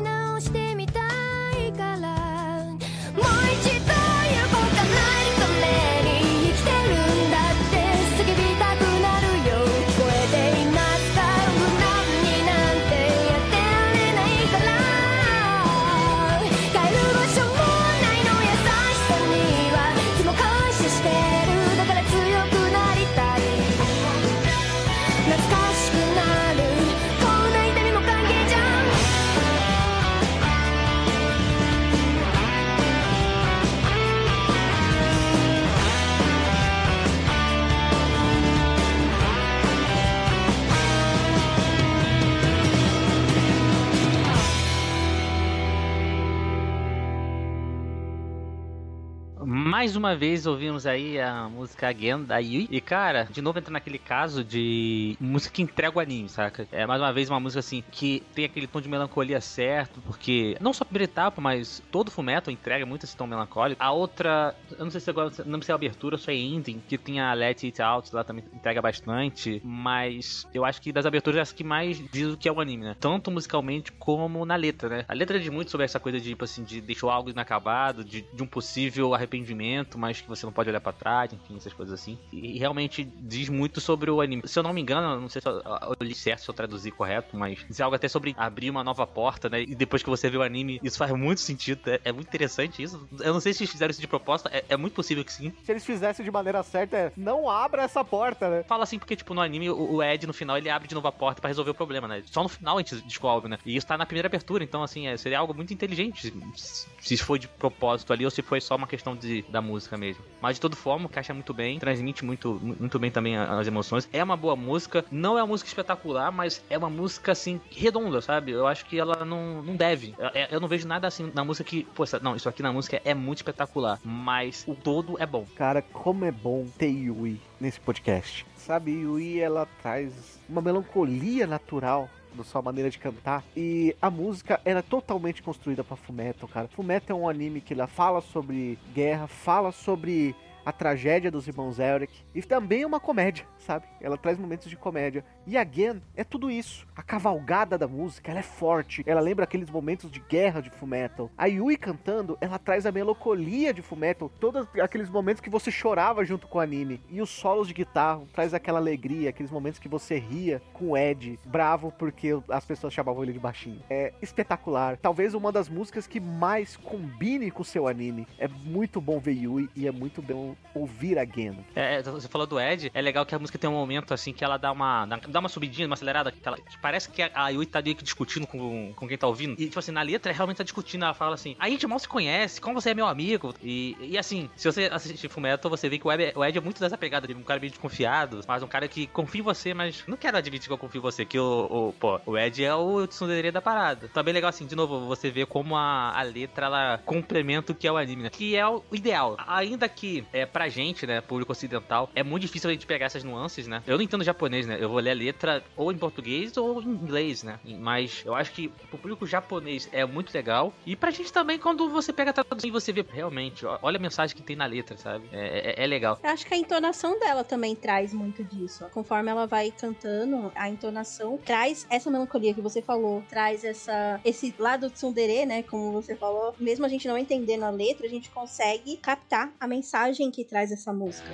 [49.85, 52.67] Mais uma vez ouvimos aí a música Again da Yui.
[52.71, 56.67] E cara, de novo entra naquele caso de música que entrega o anime, saca?
[56.71, 60.57] É mais uma vez uma música assim que tem aquele tom de melancolia certo, porque
[60.59, 63.79] não só a primeira etapa, mas todo o Fullmetal entrega muito esse tom melancólico.
[63.79, 66.35] A outra, eu não sei se agora, não sei se é a abertura se é
[66.35, 70.91] ending, que tem a Let It Out lá também entrega bastante, mas eu acho que
[70.91, 72.95] das aberturas é essa que mais diz o que é o anime, né?
[72.99, 75.05] Tanto musicalmente como na letra, né?
[75.07, 78.25] A letra diz muito sobre essa coisa de, tipo assim, de deixou algo inacabado, de,
[78.33, 81.99] de um possível arrependimento, mas que você não pode olhar pra trás, enfim, essas coisas
[81.99, 82.17] assim.
[82.31, 84.43] E, realmente diz muito sobre o anime.
[84.45, 86.91] Se eu não me engano, não sei se eu, eu li certo, se eu traduzi
[86.91, 89.61] correto, mas diz algo até sobre abrir uma nova porta, né?
[89.61, 91.81] E depois que você vê o anime, isso faz muito sentido.
[91.89, 93.07] É, é muito interessante isso.
[93.19, 95.53] Eu não sei se eles fizeram isso de proposta, é, é muito possível que sim.
[95.63, 98.63] Se eles fizessem de maneira certa, é não abra essa porta, né?
[98.63, 101.07] Fala assim porque, tipo, no anime, o, o Ed, no final, ele abre de novo
[101.07, 102.23] a porta pra resolver o problema, né?
[102.25, 103.57] Só no final a gente descobre, né?
[103.65, 107.17] E isso tá na primeira abertura, então, assim, é, seria algo muito inteligente se, se
[107.17, 110.23] foi de propósito ali ou se foi só uma questão de, da música mesmo.
[110.41, 114.07] Mas de toda forma, encaixa muito bem, transmite muito, muito bem também as emoções.
[114.13, 118.21] É uma boa música, não é uma música espetacular, mas é uma música, assim, redonda,
[118.21, 118.51] sabe?
[118.51, 120.13] Eu acho que ela não, não deve.
[120.17, 123.01] Eu, eu não vejo nada assim na música que, poxa, não, isso aqui na música
[123.03, 125.45] é muito espetacular, mas o todo é bom.
[125.55, 128.45] Cara, como é bom ter Yui nesse podcast.
[128.55, 133.43] Sabe, Yui, ela traz uma melancolia natural da sua maneira de cantar.
[133.55, 136.67] E a música era totalmente construída pra Fullmetal, cara.
[136.67, 140.35] Fullmetal é um anime que ela fala sobre guerra, fala sobre
[140.65, 143.85] a tragédia dos irmãos Elric e também é uma comédia, sabe?
[144.01, 145.23] Ela traz momentos de comédia.
[145.45, 146.87] E Again é tudo isso.
[146.95, 151.29] A cavalgada da música, ela é forte, ela lembra aqueles momentos de guerra de Fullmetal.
[151.37, 156.25] A Yui cantando, ela traz a melancolia de Fullmetal, todos aqueles momentos que você chorava
[156.25, 157.01] junto com o anime.
[157.09, 160.97] E os solos de guitarra traz aquela alegria, aqueles momentos que você ria com o
[160.97, 163.81] Ed, bravo porque as pessoas chamavam ele de baixinho.
[163.89, 164.97] É espetacular.
[164.97, 168.27] Talvez uma das músicas que mais combine com o seu anime.
[168.39, 171.65] É muito bom ver Yui e é muito bom ouvir Again.
[171.75, 174.43] É, você falou do Ed, é legal que a música tem um momento assim que
[174.43, 177.65] ela dá uma, dá, uma subidinha, uma acelerada, que ela, parece que a, a Yui
[177.65, 179.53] tá meio que discutindo com, com quem tá ouvindo.
[179.59, 182.07] E tipo assim, na letra realmente tá discutindo, ela fala assim: a gente mal se
[182.07, 183.53] conhece, como você é meu amigo.
[183.61, 186.61] E, e assim, se você assistir Fullmetal, você vê que o Ed, o Ed é
[186.61, 189.73] muito dessa pegada de um cara meio desconfiado, mas um cara que confia em você,
[189.73, 192.63] mas não quero admitir que eu confio em você, que o, o pô, o Ed
[192.63, 194.09] é o tsundere da parada.
[194.09, 197.87] Também legal assim, de novo, você vê como a, a letra ela complementa o que
[197.87, 198.29] é o anime, né?
[198.29, 199.37] Que é o ideal.
[199.47, 203.23] Ainda que é pra gente, né, público ocidental, é muito difícil a gente pegar essas
[203.23, 203.83] nuances, né?
[203.87, 204.77] Eu não entendo japonês, né?
[204.79, 207.59] Eu vou ler a letra ou em português ou em inglês, né?
[207.79, 210.73] Mas eu acho que pro público japonês é muito legal.
[210.85, 214.01] E pra gente também, quando você pega a tradução e você vê realmente, olha a
[214.01, 215.27] mensagem que tem na letra, sabe?
[215.31, 216.19] É, é, é legal.
[216.23, 218.85] Eu acho que a entonação dela também traz muito disso.
[218.93, 224.53] Conforme ela vai cantando, a entonação traz essa melancolia que você falou, traz essa esse
[224.57, 226.55] lado tsundere, né, como você falou.
[226.59, 230.69] Mesmo a gente não entendendo a letra, a gente consegue captar a mensagem que traz
[230.69, 231.29] essa música.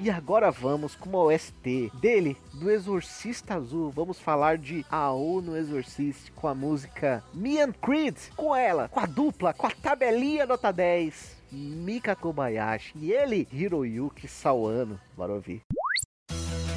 [0.00, 3.92] E agora vamos com uma OST dele, do Exorcista Azul.
[3.92, 8.16] Vamos falar de AO no Exorcist com a música Me and Creed.
[8.34, 11.40] Com ela, com a dupla, com a tabelinha nota 10.
[11.52, 14.98] Mika Kobayashi e ele, Hiroyuki Sawano.
[15.16, 16.71] Bora ouvir.「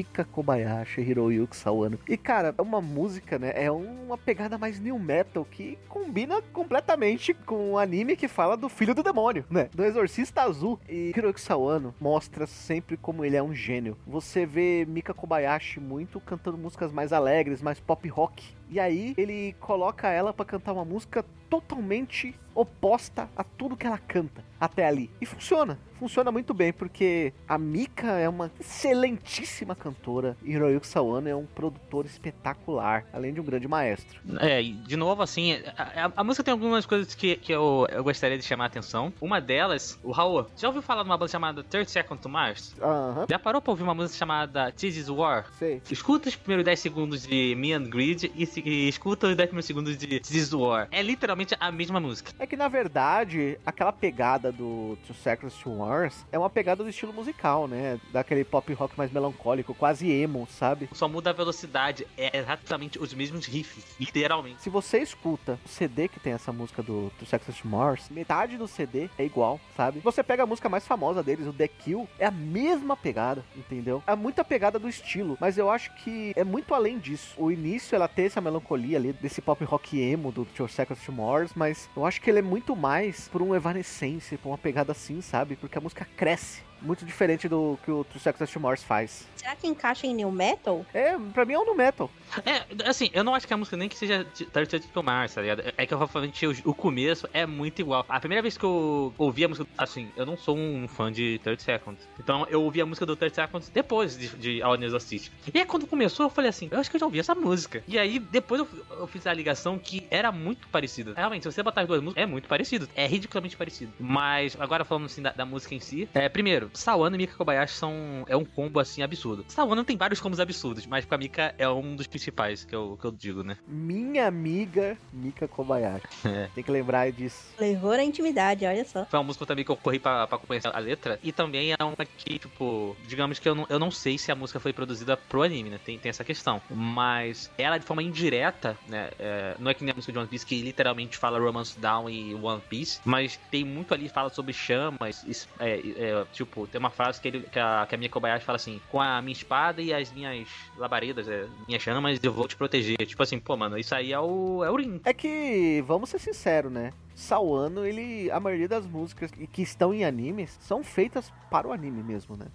[0.00, 1.98] Mika Kobayashi Hiroyuki Sawano.
[2.08, 3.52] E cara, é uma música, né?
[3.54, 8.70] É uma pegada mais new metal que combina completamente com o anime que fala do
[8.70, 9.68] filho do demônio, né?
[9.74, 10.80] Do exorcista azul.
[10.88, 13.94] E Hiroyuki Sawano mostra sempre como ele é um gênio.
[14.06, 18.54] Você vê Mika Kobayashi muito cantando músicas mais alegres, mais pop rock.
[18.70, 23.98] E aí ele coloca ela pra cantar uma música totalmente oposta a tudo que ela
[23.98, 25.10] canta até ali.
[25.20, 25.78] E funciona.
[25.98, 31.44] Funciona muito bem, porque a Mika é uma excelentíssima cantora e Hiroyuki Sawano é um
[31.46, 34.18] produtor espetacular, além de um grande maestro.
[34.40, 38.02] É, de novo, assim, a, a- a música tem algumas coisas que, que eu, eu
[38.02, 39.12] gostaria de chamar a atenção.
[39.20, 42.74] Uma delas, o Raul, já ouviu falar de uma banda chamada 30 Seconds to Mars?
[42.80, 45.46] Aham, Já parou pra ouvir uma música chamada This Is War?
[45.58, 45.82] sei.
[45.90, 49.66] Escuta os primeiros 10 segundos de Me and Greed e, e escuta os 10 primeiros
[49.66, 50.88] segundos de This Is War.
[50.90, 52.32] É literalmente a mesma música.
[52.40, 57.12] É que na verdade, aquela pegada do Two to Mars é uma pegada do estilo
[57.12, 58.00] musical, né?
[58.14, 60.88] Daquele pop rock mais melancólico, quase emo, sabe?
[60.94, 64.62] Só muda a velocidade, é exatamente os mesmos riffs, literalmente.
[64.62, 68.66] Se você escuta o CD que tem essa música do Two to Mars, metade do
[68.66, 70.00] CD é igual, sabe?
[70.00, 74.02] Você pega a música mais famosa deles, o The Kill, é a mesma pegada, entendeu?
[74.06, 77.34] É muita pegada do estilo, mas eu acho que é muito além disso.
[77.36, 81.52] O início ela tem essa melancolia ali desse pop rock emo do Two to Mars,
[81.54, 85.20] mas eu acho que ele é muito mais por um Evanescence, por uma pegada assim,
[85.20, 85.56] sabe?
[85.56, 86.69] Porque a música cresce.
[86.82, 89.26] Muito diferente do que o Two Seconds to Mars faz.
[89.36, 90.84] Será que encaixa em new metal?
[90.92, 92.10] É, pra mim é um no metal.
[92.44, 95.34] É, assim, eu não acho que a música nem que seja de 30 to Mars,
[95.34, 95.62] tá ligado?
[95.76, 98.04] É que realmente o, o começo é muito igual.
[98.08, 101.40] A primeira vez que eu ouvi a música, assim, eu não sou um fã de
[101.42, 102.08] 30 Seconds.
[102.18, 105.32] Então eu ouvi a música do 30 Seconds depois de, de All News Assist.
[105.52, 107.82] E aí quando começou, eu falei assim, eu acho que eu já ouvi essa música.
[107.88, 111.14] E aí depois eu, eu fiz a ligação que era muito parecida.
[111.16, 112.88] Realmente, se você botar as duas músicas, é muito parecido.
[112.94, 113.92] É ridiculamente parecido.
[113.98, 117.74] Mas agora falando assim da, da música em si, é, primeiro, Sawano e Mika Kobayashi
[117.74, 119.44] são é um combo assim absurdo.
[119.48, 122.98] Sawano tem vários combos absurdos, mas com a Mika é um dos principais que eu,
[123.00, 123.56] que eu digo, né?
[123.66, 126.06] Minha amiga Mika Kobayashi.
[126.30, 126.48] É.
[126.54, 127.54] Tem que lembrar disso.
[127.58, 129.04] Levou na intimidade, olha só.
[129.06, 131.18] Foi uma música também que eu corri pra, pra conhecer a letra.
[131.24, 134.34] E também é uma que, tipo, digamos que eu não, eu não sei se a
[134.36, 135.80] música foi produzida pro anime, né?
[135.84, 136.60] Tem, tem essa questão.
[136.70, 139.10] Mas ela, de forma indireta, né?
[139.18, 142.08] é, não é que nem a música de One Piece que literalmente fala Romance Down
[142.08, 143.00] e One Piece.
[143.04, 145.24] Mas tem muito ali, fala sobre chamas.
[145.58, 146.26] é, é,
[146.60, 149.00] tipo, tem uma frase que, ele, que, a, que a minha Kobayashi fala assim: Com
[149.00, 152.96] a minha espada e as minhas labaredas, é, minhas chamas, eu vou te proteger.
[153.06, 155.00] Tipo assim, pô, mano, isso aí é o, é o Rin.
[155.04, 156.92] É que, vamos ser sinceros, né?
[157.14, 158.30] Sawano, ele.
[158.30, 162.36] A maioria das músicas que que estão em animes são feitas para o anime mesmo,
[162.36, 162.46] né?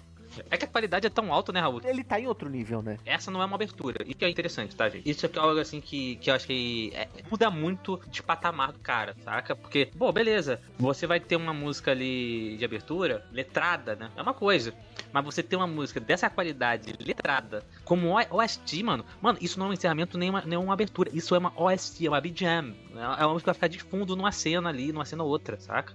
[0.50, 1.82] É que a qualidade é tão alta, né, Raul?
[1.84, 2.98] Ele tá em outro nível, né?
[3.06, 4.04] Essa não é uma abertura.
[4.06, 5.10] Isso que é interessante, tá, gente?
[5.10, 8.80] Isso é algo assim que, que eu acho que é- muda muito de patamar do
[8.80, 9.56] cara, saca?
[9.56, 14.10] Porque, pô, beleza, você vai ter uma música ali de abertura, letrada, né?
[14.16, 14.74] É uma coisa.
[15.12, 19.70] Mas você ter uma música dessa qualidade, letrada, como OST, mano, mano, isso não é
[19.70, 21.10] um encerramento nem uma, nem uma abertura.
[21.14, 22.76] Isso é uma OST, é uma BGM.
[22.96, 25.94] É uma música que vai ficar de fundo numa cena ali, numa cena outra, saca?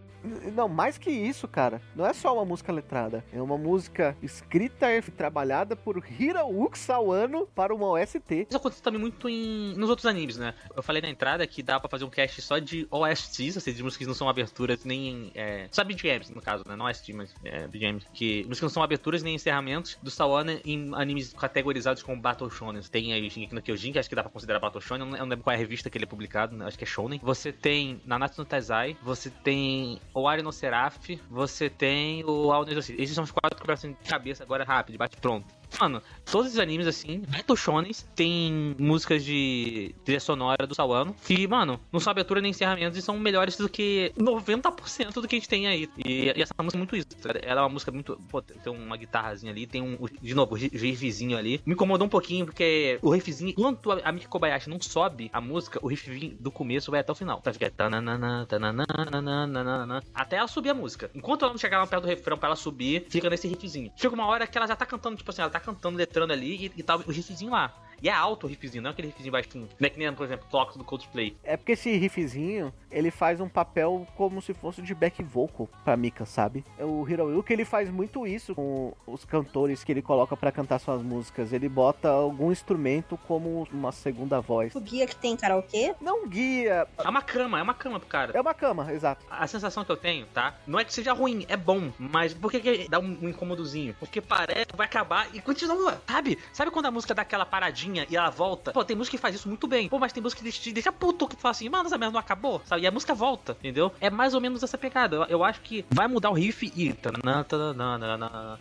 [0.54, 1.80] Não, mais que isso, cara.
[1.96, 3.24] Não é só uma música letrada.
[3.32, 8.46] É uma música escrita e trabalhada por Hiroyuki Sawano para uma OST.
[8.48, 10.54] Isso acontece também muito em, nos outros animes, né?
[10.74, 13.82] Eu falei na entrada que dá pra fazer um cast só de OSTs, seja, de
[13.82, 15.30] músicas que não são aberturas nem.
[15.34, 16.76] É, só BGMs, no caso, né?
[16.76, 18.06] Não OST, mas é, BGMs.
[18.12, 22.82] Que músicas não são aberturas nem encerramentos do Sawano em animes categorizados como Battle Shonen.
[22.82, 25.06] Tem aí Shingeki no Kyojin, que acho que dá pra considerar Battle Shonen.
[25.06, 26.66] Eu não- lembro qual é a revista que ele é publicado, né?
[26.66, 27.20] acho que é Shonen.
[27.22, 32.90] Você tem Nanatsu no Taizai, você tem o Ari no Seraph, você tem o News
[32.90, 35.59] Esses são os quatro que assim, de cabeça agora rápido, bate pronto.
[35.78, 37.22] Mano, todos os animes, assim,
[37.56, 42.98] Shonens, tem músicas de trilha sonora do Sawano, que, mano, não são abertura nem encerramentos
[42.98, 45.88] e são melhores do que 90% do que a gente tem aí.
[45.98, 47.08] E, e essa música é muito isso.
[47.42, 48.18] Ela é uma música muito.
[48.28, 49.98] Pô, tem uma guitarrazinha ali, tem um.
[50.20, 51.60] De novo, o riffzinho ali.
[51.64, 55.78] Me incomodou um pouquinho, porque o riffzinho, enquanto a, Miki Kobayashi não sobe a música,
[55.82, 57.40] o riffzinho do começo vai até o final.
[57.40, 57.52] Tá?
[57.52, 61.10] Fica tananana, tananana, até ela subir a música.
[61.14, 63.92] Enquanto ela não chegar lá perto do refrão pra ela subir, fica nesse riffzinho.
[63.96, 66.66] Chega uma hora que ela já tá cantando, tipo assim, ela tá cantando, letrando ali
[66.66, 67.74] e, e tá o riffzinho lá.
[68.02, 69.68] E é alto o riffzinho, não é aquele riffzinho baixinho.
[69.78, 71.36] Não é que nem, por exemplo, Tox do Coldplay.
[71.44, 75.96] É porque esse riffzinho, ele faz um papel como se fosse de back vocal pra
[75.96, 76.64] Mika, sabe?
[76.78, 81.02] O Hiroyuki, ele faz muito isso com os cantores que ele coloca pra cantar suas
[81.02, 81.52] músicas.
[81.52, 84.74] Ele bota algum instrumento como uma segunda voz.
[84.74, 85.94] O guia que tem karaokê?
[86.00, 88.32] Não guia, É uma cama, é uma cama pro cara.
[88.36, 89.24] é uma cama, exato.
[89.30, 90.54] A sensação que eu tenho, tá?
[90.66, 91.90] Não é que seja ruim, é bom.
[91.98, 93.94] Mas por que, que dá um, um incômodozinho?
[93.98, 96.38] Porque parece que vai acabar e continua, sabe?
[96.52, 98.72] Sabe quando a música dá aquela paradinha e ela volta.
[98.72, 99.88] Pô, tem música que faz isso muito bem.
[99.88, 102.20] Pô, mas tem música que deixa, deixa puto que fala assim, mano, essa merda não
[102.20, 102.79] acabou, sabe?
[102.80, 103.92] E a música volta, entendeu?
[104.00, 105.16] É mais ou menos essa pegada.
[105.16, 106.94] Eu, eu acho que vai mudar o riff e.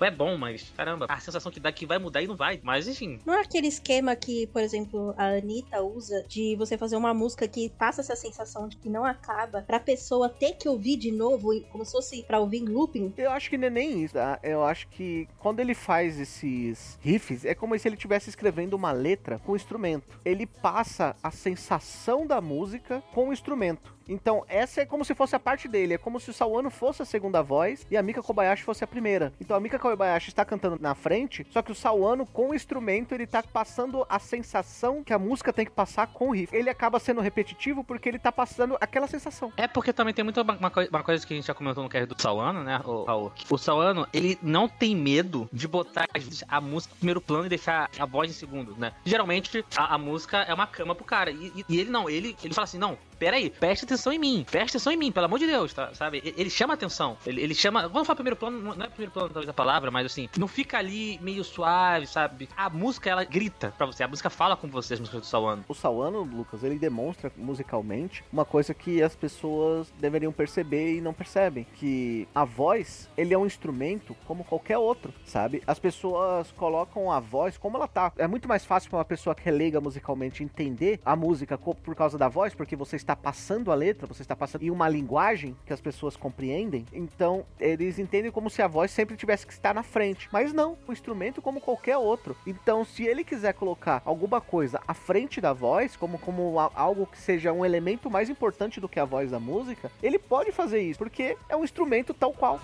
[0.02, 2.60] É bom, mas caramba, a sensação que dá que vai mudar e não vai.
[2.64, 3.20] Mas enfim.
[3.26, 7.48] Não é aquele esquema que, por exemplo, a Anitta usa de você fazer uma música
[7.48, 11.54] que passa essa sensação de que não acaba pra pessoa ter que ouvir de novo,
[11.54, 13.14] e- como se fosse pra ouvir em looping?
[13.18, 14.40] Eu acho que não é nem isso, tá?
[14.44, 18.92] Eu acho que quando ele faz esses riffs, é como se ele estivesse escrevendo uma
[18.92, 20.20] letra com instrumento.
[20.26, 23.98] Ele passa a sensação da música com o instrumento.
[24.10, 25.94] Então, essa é como se fosse a parte dele.
[25.94, 28.88] É como se o Sawano fosse a segunda voz e a Mika Kobayashi fosse a
[28.88, 29.32] primeira.
[29.40, 33.14] Então, a Mika Kobayashi está cantando na frente, só que o Sawano, com o instrumento,
[33.14, 36.56] ele tá passando a sensação que a música tem que passar com o riff.
[36.56, 39.54] Ele acaba sendo repetitivo porque ele tá passando aquela sensação.
[39.56, 41.84] É porque também tem muita uma, uma coi- uma coisa que a gente já comentou
[41.84, 43.32] no cast do Sawano, né, o, Raul?
[43.50, 46.08] O Sawano, ele não tem medo de botar
[46.48, 48.92] a música em primeiro plano e deixar a voz em segundo, né?
[49.06, 51.30] Geralmente, a, a música é uma cama pro cara.
[51.32, 54.46] E, e- e ele não, ele, ele fala assim, não, peraí, preste atenção em mim,
[54.50, 55.94] preste atenção em mim, pelo amor de Deus, tá?
[55.94, 56.22] Sabe?
[56.38, 57.18] Ele chama atenção.
[57.26, 57.88] Ele, ele chama.
[57.88, 60.78] Vamos falar primeiro plano, não é primeiro plano talvez a palavra, mas assim, não fica
[60.78, 62.50] ali meio suave, sabe?
[62.56, 65.66] A música, ela grita pra você, a música fala com você, as músicas do Sawano.
[65.68, 71.14] O Sawano, Lucas, ele demonstra musicalmente uma coisa que as pessoas deveriam perceber e não
[71.14, 75.62] percebem, que a voz, ele é um instrumento como qualquer outro, sabe?
[75.68, 78.12] As pessoas colocam a voz como ela tá.
[78.18, 81.96] É muito mais fácil para uma pessoa que é leiga musicalmente entender a música por
[81.96, 85.56] causa da voz, porque você está passando a letra, você está passando em uma linguagem
[85.66, 86.86] que as pessoas compreendem.
[86.92, 90.30] Então, eles entendem como se a voz sempre tivesse que estar na frente.
[90.32, 92.36] Mas não, o instrumento como qualquer outro.
[92.46, 97.18] Então, se ele quiser colocar alguma coisa à frente da voz, como, como algo que
[97.18, 101.00] seja um elemento mais importante do que a voz da música, ele pode fazer isso,
[101.00, 102.60] porque é um instrumento tal qual.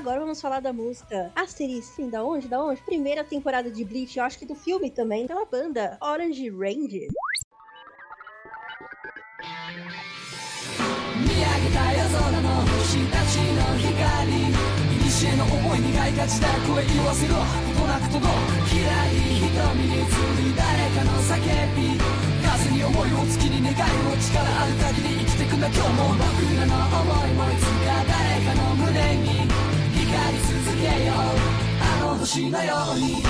[0.00, 2.48] Agora vamos falar da música Asterisco, sim, da onde?
[2.48, 2.80] Da onde?
[2.82, 7.08] Primeira temporada de Bleach, eu acho que do filme também, pela banda Orange Ranger.
[11.16, 14.06] 見上げた夜空の星たちの光
[15.16, 20.12] 古の思い苦いがちだ声言わせろとなく届くきらり瞳に映る
[20.54, 21.40] 誰かの叫
[21.72, 21.96] び
[22.44, 29.39] 風に思いを月に願いを力ある限り生きてくんだ今日も僕らの思いもいつか誰かの胸に
[30.11, 31.15] 光り続けよう
[31.79, 33.23] あの星のように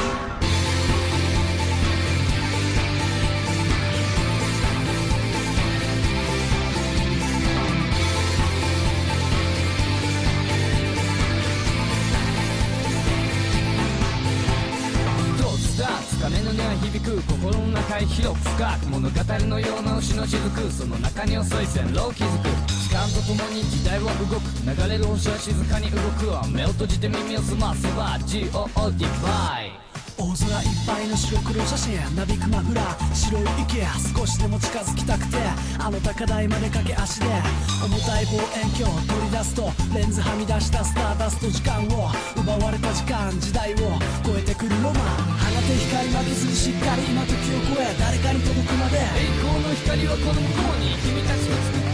[15.38, 19.15] どうつだつかめの音は響く心の中へ広く深く物語
[19.47, 20.71] のような牛の雫。
[20.71, 22.70] その中に遅い線路を築く。
[23.01, 24.45] 時間とともに時代は動く。
[24.61, 28.45] 流れる星は静かに動く目を閉じて耳を澄ませば GOO
[28.97, 29.73] ディバイ。
[30.21, 33.81] 大空いっぱいの白黒写真なびくマフラー白い息
[34.13, 35.37] 少しでも近づきたくて
[35.79, 37.25] あの高台まで駆け足で
[37.81, 49.01] 重たい望遠鏡取り出すとレンズはみ出したスターダスト時間を奪われた時間時代を超えてくるロマン放て光負けずにしっかり今時を超え誰かに届くまで。
[49.01, 51.90] 栄光の光はこの向こうに君たちと作って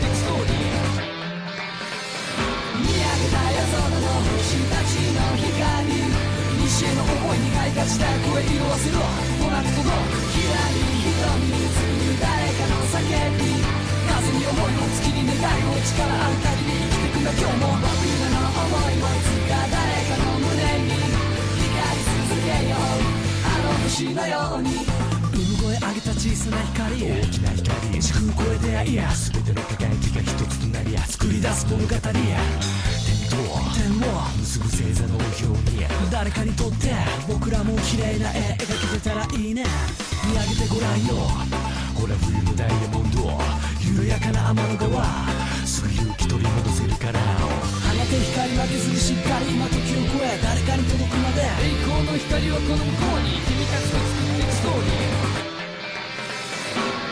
[6.77, 13.01] 光西への思いに願いがちだ声色あせろとなく届くひらり瞳に映る誰かの叫
[13.33, 13.49] び
[14.05, 20.53] 風に思いを月に願いを力ある限り生きてくんだ今日も僕らの思いもいつか誰かの胸
[20.85, 24.85] に光り続けようあの星のように
[25.33, 29.09] 産声上げた小さな光大きな光時空超え出会いや。
[29.33, 31.01] 全ての輝きが一つとなりや。
[31.07, 32.96] 作り出す物語や。
[33.73, 36.93] 点を結ぶ星座のように誰かにとって
[37.27, 39.65] 僕らも綺麗な絵描けてたらいいね。
[40.25, 41.15] 見上げてごらんよ。
[41.95, 43.39] ほら冬のダイヤモンド
[43.81, 45.05] 緩やかな天の川。
[45.65, 47.19] すぐ勇気取り戻せるから。
[47.19, 50.37] 放て光負けずにしっかり今時を超え。
[50.41, 51.41] 誰かに届くまで。
[51.41, 55.37] 栄光の光はこの向こうに君たちと作っていくストーリー。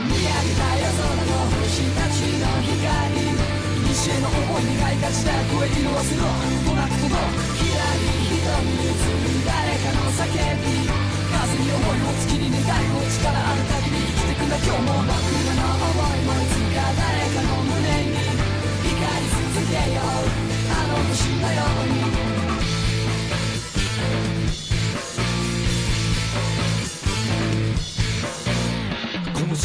[0.05, 3.24] 見上げた夜空の星たちの光。
[4.05, 6.29] 死への思い描いがちだ声色あせろ
[6.61, 18.29] となく届くひらり瞳に映る誰かの叫び風に思いを月に願いを力ある限り生きてくんだ今日も僕らの思いもいつか誰かの胸に
[18.85, 20.21] 光り続けよう
[20.69, 22.14] あの星のように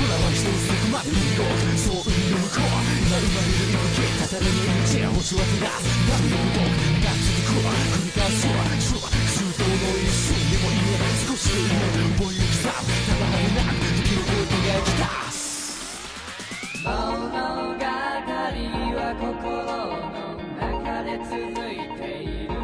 [0.01, 11.84] 空は一つどこまで見ようそう海の向こう今生まれる息吹たたらぬ命星は照らす波のごとくが続く繰り返すは中道の一瞬でもいい少しでいい
[12.16, 15.05] 思いを刻むただなく時の声描き出
[15.36, 15.92] す
[16.80, 16.88] 物
[17.76, 17.84] 語
[18.96, 22.57] は心の中で続いている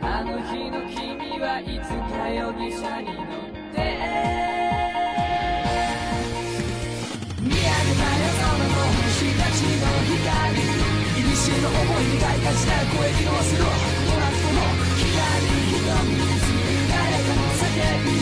[0.00, 3.25] あの日の君はいつか容疑者に
[11.56, 14.60] いにしえの思いにがいがちな声に乗せろこの後の
[15.00, 18.20] 光瞳につく誰かの叫び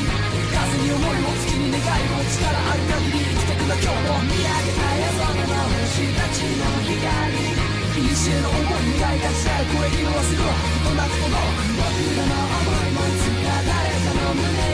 [0.54, 10.46] 風に思いを月に願いを力ある限り生きてくの今日も見上げた夜空の星たちの光いにしえの思いにがいがちな声に乗せろ
[10.84, 11.34] この後の
[11.74, 14.73] 僕らの思いもいつか誰かの胸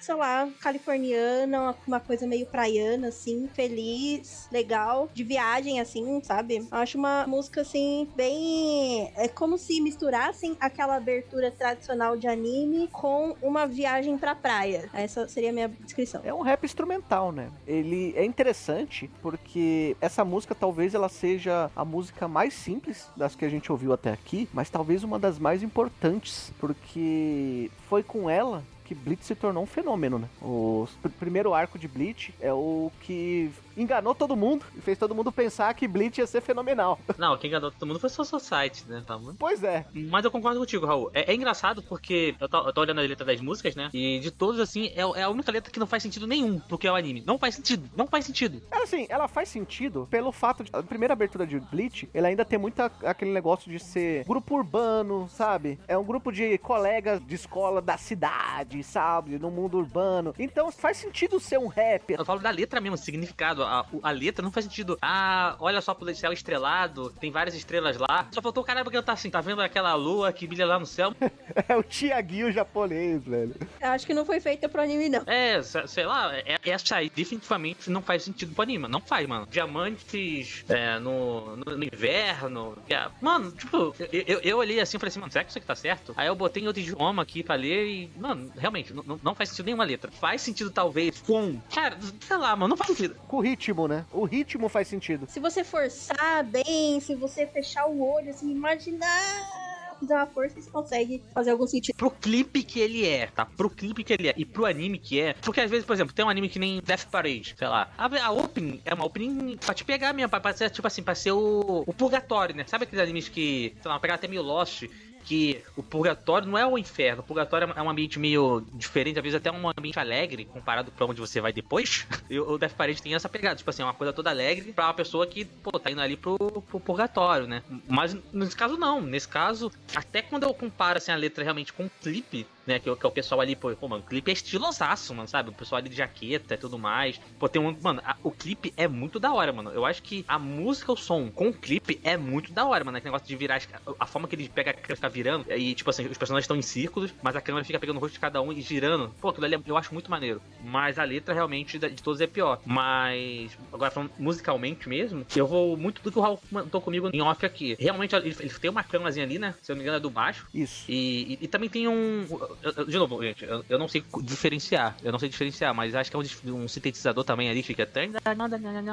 [0.00, 6.58] sei lá, californiana, uma, coisa meio praiana, assim, feliz, legal, de viagem, assim, sabe?
[6.70, 9.12] Eu acho uma música, assim, bem.
[9.16, 14.88] É como se misturassem aquela abertura tradicional de anime com uma viagem pra praia.
[14.92, 16.20] Essa seria a minha descrição.
[16.24, 17.50] É um rap instrumental, né?
[17.66, 23.44] Ele é interessante porque essa música talvez ela seja a música mais simples das que
[23.44, 28.62] a gente ouviu até aqui, mas talvez uma das mais importantes, porque foi com ela
[28.86, 30.28] que Bleach se tornou um fenômeno, né?
[30.40, 35.14] O pr- primeiro arco de Bleach é o que enganou todo mundo e fez todo
[35.14, 36.98] mundo pensar que Bleach ia ser fenomenal.
[37.18, 39.02] Não, quem enganou todo mundo foi o Society, né?
[39.06, 39.86] Tá muito Pois é.
[39.92, 41.10] Mas eu concordo contigo, Raul.
[41.12, 43.90] É, é engraçado porque eu tô, eu tô olhando a letra das músicas, né?
[43.92, 46.78] E de todas, assim, é, é a única letra que não faz sentido nenhum pro
[46.78, 47.22] que é o anime.
[47.26, 48.62] Não faz sentido, não faz sentido.
[48.70, 50.70] Ela, assim, ela faz sentido pelo fato de.
[50.72, 55.28] A primeira abertura de Bleach, ela ainda tem muito aquele negócio de ser grupo urbano,
[55.28, 55.78] sabe?
[55.86, 59.38] É um grupo de colegas de escola da cidade, sabe?
[59.38, 60.34] No mundo urbano.
[60.38, 62.14] Então faz sentido ser um rap.
[62.14, 63.65] Eu falo da letra mesmo, significado.
[63.66, 64.96] A, a letra não faz sentido.
[65.02, 68.26] Ah, olha só pro céu estrelado, tem várias estrelas lá.
[68.32, 70.86] Só faltou o cara porque tá assim, tá vendo aquela lua que brilha lá no
[70.86, 71.12] céu?
[71.68, 73.54] É o Tiaguinho japonês, velho.
[73.80, 75.22] Eu acho que não foi feita pro anime, não.
[75.26, 78.86] É, se- sei lá, é- essa aí definitivamente não faz sentido pro anime.
[78.88, 79.46] Não faz, mano.
[79.50, 82.76] Diamantes é, no, no, no inverno.
[82.88, 85.58] é, Mano, tipo, eu, eu, eu olhei assim e falei assim, mano, será que isso
[85.58, 86.12] aqui tá certo?
[86.16, 89.34] Aí eu botei em outro idioma aqui pra ler e, mano, realmente, não, não- não
[89.34, 90.10] faz sentido nenhuma letra.
[90.10, 91.58] Faz sentido, talvez, com.
[91.74, 93.14] Cara, sei lá, mano, não faz sentido.
[93.28, 94.04] Com o ritmo, né?
[94.12, 95.26] O ritmo faz sentido.
[95.28, 100.70] Se você forçar bem, se você fechar o olho, assim, imaginar, fizer uma força, você
[100.70, 101.96] consegue fazer algum sentido.
[101.96, 103.46] pro clipe que ele é, tá?
[103.46, 105.32] Pro clipe que ele é e pro anime que é.
[105.34, 107.90] Porque às vezes, por exemplo, tem um anime que nem Death Parade, sei lá.
[107.96, 111.02] A, a opening é uma opening pra te pegar mesmo, pra, pra ser, tipo assim,
[111.02, 112.64] pra ser o, o purgatório, né?
[112.66, 114.84] Sabe aqueles animes que, sei lá, pegar até meio Lost,
[115.26, 117.20] que o purgatório não é o inferno.
[117.20, 121.04] O purgatório é um ambiente meio diferente, às vezes até um ambiente alegre comparado pra
[121.04, 122.06] onde você vai depois.
[122.28, 124.86] E o Death Parade tem essa pegada, tipo assim, é uma coisa toda alegre pra
[124.86, 127.62] uma pessoa que, pô, tá indo ali pro, pro purgatório, né?
[127.88, 129.00] Mas nesse caso não.
[129.00, 132.78] Nesse caso, até quando eu comparo assim, a letra realmente com o clipe, né?
[132.78, 135.14] Que, é o- que é o pessoal ali, pô, pô, mano, o clipe é estilosaço,
[135.14, 135.50] mano, sabe?
[135.50, 137.20] O pessoal ali de jaqueta e tudo mais.
[137.38, 137.76] Pô, tem um.
[137.80, 139.70] Mano, a- o clipe é muito da hora, mano.
[139.70, 142.96] Eu acho que a música, o som com o clipe é muito da hora, mano.
[142.98, 143.60] Aquele negócio de virar.
[143.98, 145.44] A, forma que ele pega a câmera fica virando.
[145.52, 148.14] E, tipo assim, os personagens estão em círculos, mas a câmera fica pegando o rosto
[148.14, 149.14] de cada um e girando.
[149.20, 150.40] Pô, aquilo ali é- eu acho muito maneiro.
[150.60, 152.60] Mas a letra realmente de, de todos é pior.
[152.64, 157.20] Mas, agora falando musicalmente mesmo, eu vou muito do que o Raul mandou comigo em
[157.22, 157.76] off aqui.
[157.78, 159.54] Realmente, ele, ele tem uma câmerazinha ali, né?
[159.62, 160.46] Se eu não me engano, é do baixo.
[160.54, 160.84] Isso.
[160.88, 162.26] E, e- e também tem um.
[162.62, 164.96] Eu- De novo, gente, eu, eu não sei diferenciar.
[165.02, 167.88] Eu não sei diferenciar, mas acho que é um, um sintetizador também ali, fica.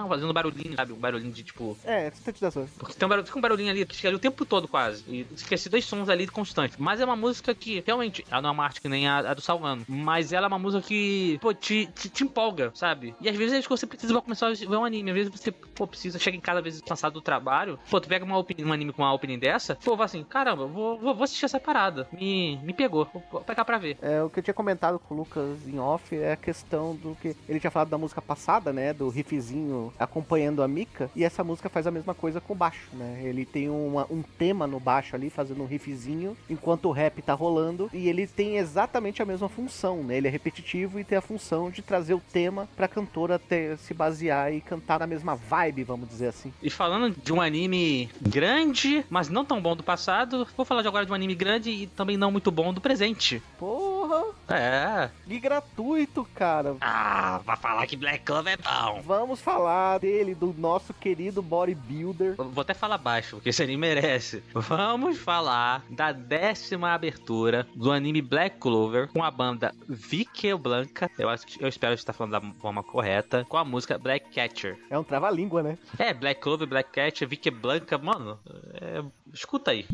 [0.09, 0.93] Fazendo barulhinho, sabe?
[0.93, 1.77] Um barulhinho de tipo.
[1.83, 2.67] É, sintetização.
[2.77, 5.03] Porque tem um barulho, fica um barulhinho ali que fica ali o tempo todo quase.
[5.07, 6.77] E esses dois sons ali constantes.
[6.77, 9.33] Mas é uma música que, realmente, ela não é uma arte que nem a, a
[9.33, 9.85] do Salgano.
[9.87, 13.15] Mas ela é uma música que, pô, te, te, te empolga, sabe?
[13.19, 15.11] E às vezes é que você precisa começar a ver um anime.
[15.11, 17.79] Às vezes você, pô, precisa, chega em casa, às vezes cansado do trabalho.
[17.89, 20.65] Pô, tu pega uma opini- um anime com uma opening dessa, pô, vai assim, caramba,
[20.67, 22.07] vou, vou, vou assistir essa parada.
[22.11, 23.05] Me, me pegou.
[23.05, 23.97] Pô, cá pra ver.
[24.01, 27.15] É, o que eu tinha comentado com o Lucas em off é a questão do
[27.21, 28.93] que ele tinha falado da música passada, né?
[28.93, 31.09] Do riffzinho acompanhando a Mika.
[31.15, 33.21] E essa música faz a mesma coisa com o baixo, né?
[33.23, 37.33] Ele tem uma- um tema no baixo ali, fazendo um riffzinho, enquanto o rap tá
[37.33, 37.89] rolando.
[37.93, 40.17] E ele tem exatamente a mesma função, né?
[40.17, 43.93] Ele é repetitivo e tem a função de trazer o tema pra cantora ter, se
[43.93, 46.51] basear e cantar na mesma vibe, vamos dizer assim.
[46.61, 50.87] E falando de um anime grande, mas não tão bom do passado, vou falar de
[50.87, 53.41] agora de um anime grande e também não muito bom do presente.
[53.57, 54.25] Porra!
[54.49, 55.09] É.
[55.27, 56.75] E gratuito, cara.
[56.81, 59.01] Ah, vai falar que Black Clover é bom.
[59.01, 62.35] Vamos falar dele, do nosso querido bodybuilder.
[62.35, 64.43] Vou até falar baixo, porque esse anime merece.
[64.53, 71.09] Vamos falar da décima abertura do anime Black Clover com a banda Vicky Blanca.
[71.17, 73.45] Eu acho que eu espero estar falando da forma correta.
[73.47, 74.77] Com a música Black Catcher.
[74.89, 75.77] É um trava-língua, né?
[75.97, 78.39] É, Black Clover, Black Catcher, Vicky Blanca, mano.
[78.73, 79.85] é, escuta aí.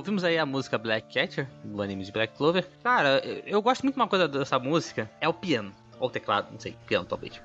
[0.00, 2.66] Ouvimos aí a música Black Catcher, do anime de Black Clover.
[2.82, 5.72] Cara, eu- gosto muito de uma coisa dessa música, é o piano.
[5.98, 7.40] Ou o teclado, não sei, piano talvez.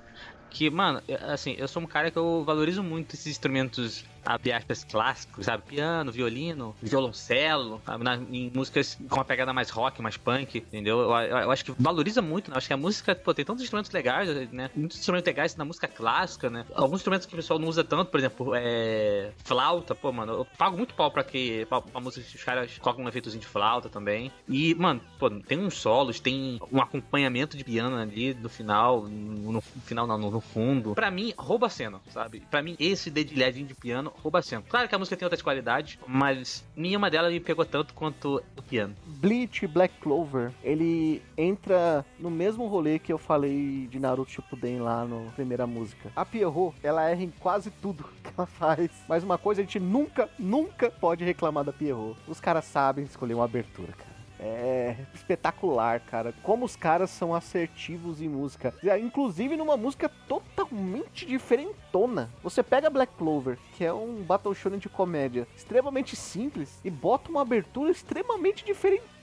[0.56, 4.86] Que, mano, assim, eu sou um cara que eu valorizo muito esses instrumentos, abre aspas,
[4.86, 5.64] clássicos, sabe?
[5.64, 7.82] Piano, violino, violoncelo?
[8.00, 10.98] Na- em músicas com uma pegada mais rock, mais punk, entendeu?
[11.00, 12.54] Eu, eu- eu acho que valoriza muito, né?
[12.56, 14.72] Eu acho que a música, pô, tem tantos instrumentos legais, né?
[14.74, 16.66] Muitos instrumentos legais na música clássica, né?
[16.74, 19.32] Alguns instrumentos que o pessoal não usa tanto, por exemplo, é.
[19.44, 21.66] flauta, pô, mano, eu pago muito pau pra que.
[21.66, 24.32] pra, pra música que os caras colocam um efeitozinho de flauta também.
[24.48, 29.52] E, mano, pô, tem uns solos, tem um acompanhamento de piano ali no final, no,
[29.52, 30.96] no final não, no, no fundo.
[30.96, 32.42] Pra mim, rouba a cena, sabe?
[32.50, 34.64] Pra mim, esse dedilhadinho de piano rouba a cena.
[34.68, 38.62] Claro que a música tem outras qualidades, mas nenhuma delas me pegou tanto quanto o
[38.62, 38.96] piano.
[39.06, 45.06] Bleach Black Clover, ele entra no mesmo rolê que eu falei de Naruto Shippuden lá
[45.06, 46.12] no primeira música.
[46.16, 48.90] A Pierrot, ela erra em quase tudo que ela faz.
[49.08, 52.18] Mas uma coisa a gente nunca, nunca pode reclamar da Pierrot.
[52.28, 54.15] Os caras sabem escolher uma abertura, cara.
[54.40, 56.34] É espetacular, cara.
[56.44, 58.74] Como os caras são assertivos em música.
[59.02, 62.30] Inclusive numa música totalmente diferentona.
[62.44, 67.30] Você pega Black Clover, que é um battle shonen de comédia extremamente simples, e bota
[67.30, 68.66] uma abertura extremamente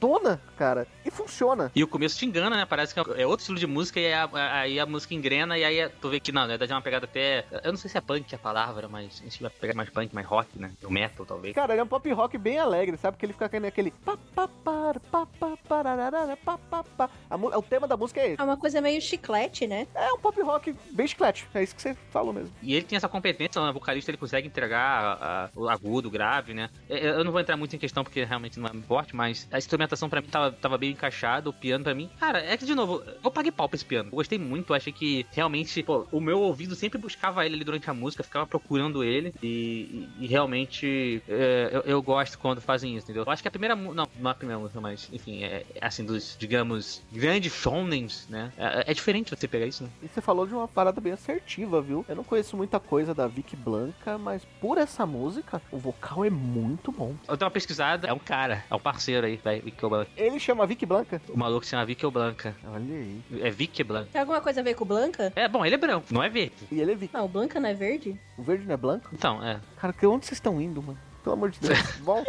[0.02, 0.86] diferentona, cara.
[1.04, 1.70] E funciona.
[1.74, 2.66] E o começo te engana, né?
[2.66, 4.28] Parece que é outro estilo de música e aí a,
[4.60, 7.04] aí a música engrena e aí tu vê que não, na verdade é uma pegada
[7.06, 7.44] até.
[7.64, 10.14] Eu não sei se é punk a palavra, mas a gente vai pegar mais punk,
[10.14, 10.70] mais rock, né?
[10.84, 11.54] O metal, talvez.
[11.54, 13.16] Cara, ele é um pop rock bem alegre, sabe?
[13.16, 13.90] Porque ele fica aquele.
[13.90, 17.10] pá, pá, pá, pá, pá, pararara, pá, pá, pá.
[17.30, 18.40] A mu- O tema da música é esse.
[18.40, 19.86] É uma coisa meio chiclete, né?
[19.94, 21.46] É um pop rock bem chiclete.
[21.54, 22.52] É isso que você falou mesmo.
[22.62, 23.70] E ele tem essa competência, né?
[23.70, 26.68] o vocalista ele consegue entregar a- a- o agudo, o grave, né?
[26.88, 29.58] Eu- Eu não vou entrar muito em questão porque realmente não é forte, mas a
[29.58, 32.08] instrumentação pra mim tava, tava bem encaixada, o piano pra mim.
[32.18, 34.08] Cara, é que de novo, eu paguei pau pra esse piano.
[34.10, 37.64] Eu gostei muito, eu achei que realmente, pô, o meu ouvido sempre buscava ele ali
[37.64, 42.60] durante a música, ficava procurando ele e, e- e realmente é, eu, eu gosto quando
[42.60, 43.24] fazem isso, entendeu?
[43.26, 46.04] Eu acho que a primeira não, não a primeira música, mas enfim, é, é assim,
[46.04, 48.52] dos, digamos, grandes shonens, né?
[48.56, 49.90] É, é diferente você pegar isso, né?
[50.02, 52.04] E você falou de uma parada bem assertiva, viu?
[52.08, 56.30] Eu não conheço muita coisa da Vicky Blanca, mas por essa música, o vocal é
[56.30, 57.14] muito bom.
[57.28, 60.10] Eu dei uma pesquisada, é um cara, é um parceiro aí, vai, Vicky Blanca.
[60.16, 61.20] Ele chama Vicky Blanca?
[61.28, 62.54] O maluco se chama Vicky Blanca.
[62.64, 63.22] Olha aí.
[63.40, 64.08] É Vicky Blanca.
[64.12, 65.32] Tem alguma coisa a ver com o Blanca?
[65.36, 66.54] É, bom, ele é branco, não é verde.
[66.70, 67.14] E ele é Vicky.
[67.14, 68.18] Não, o Blanca não é verde?
[68.36, 69.08] O verde não é branco?
[69.12, 69.60] Então, é.
[69.76, 70.98] Cara, que onde vocês estão indo, mano?
[71.22, 71.78] Pelo amor de Deus.
[72.02, 72.24] Bom,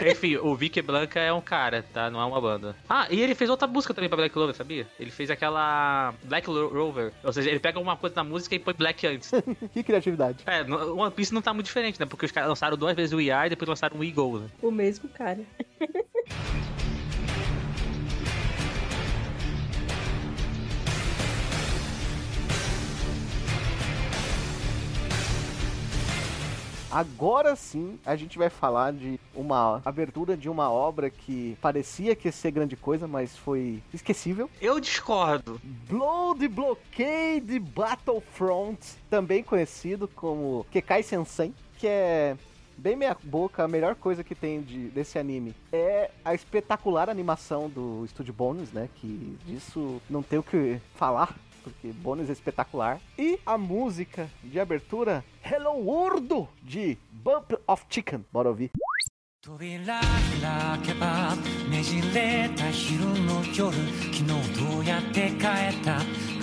[0.00, 2.10] Enfim, o Vicky Blanca é um cara, tá?
[2.10, 2.74] Não é uma banda.
[2.88, 4.86] Ah, e ele fez outra música também pra Black Clover, sabia?
[4.98, 7.12] Ele fez aquela Black Ro- Rover.
[7.22, 9.30] Ou seja, ele pega uma coisa da música e põe Black antes.
[9.72, 10.38] que criatividade.
[10.46, 12.06] é, o One Piece não tá muito diferente, né?
[12.06, 14.46] Porque os caras lançaram duas vezes o ER e depois lançaram o Eagle, né?
[14.62, 15.40] O mesmo cara.
[26.90, 32.28] Agora sim, a gente vai falar de uma abertura de uma obra que parecia que
[32.28, 34.48] ia ser grande coisa, mas foi esquecível.
[34.60, 35.60] Eu discordo.
[35.88, 38.78] Blood Blockade Battlefront,
[39.10, 42.36] também conhecido como Kekai Sensen, que é
[42.78, 47.68] bem meia boca, a melhor coisa que tem de, desse anime é a espetacular animação
[47.68, 48.88] do Studio Bones, né?
[48.94, 51.34] Que disso não tem o que falar
[51.67, 52.99] Porque Bones é espetacular.
[53.17, 58.25] E a música de abertura Hello World de Bump of Chicken.
[58.31, 58.71] Bora ouvir.
[59.45, 61.35] 扉開けば
[61.69, 65.99] ねじれた昼の夜昨日どうやって帰った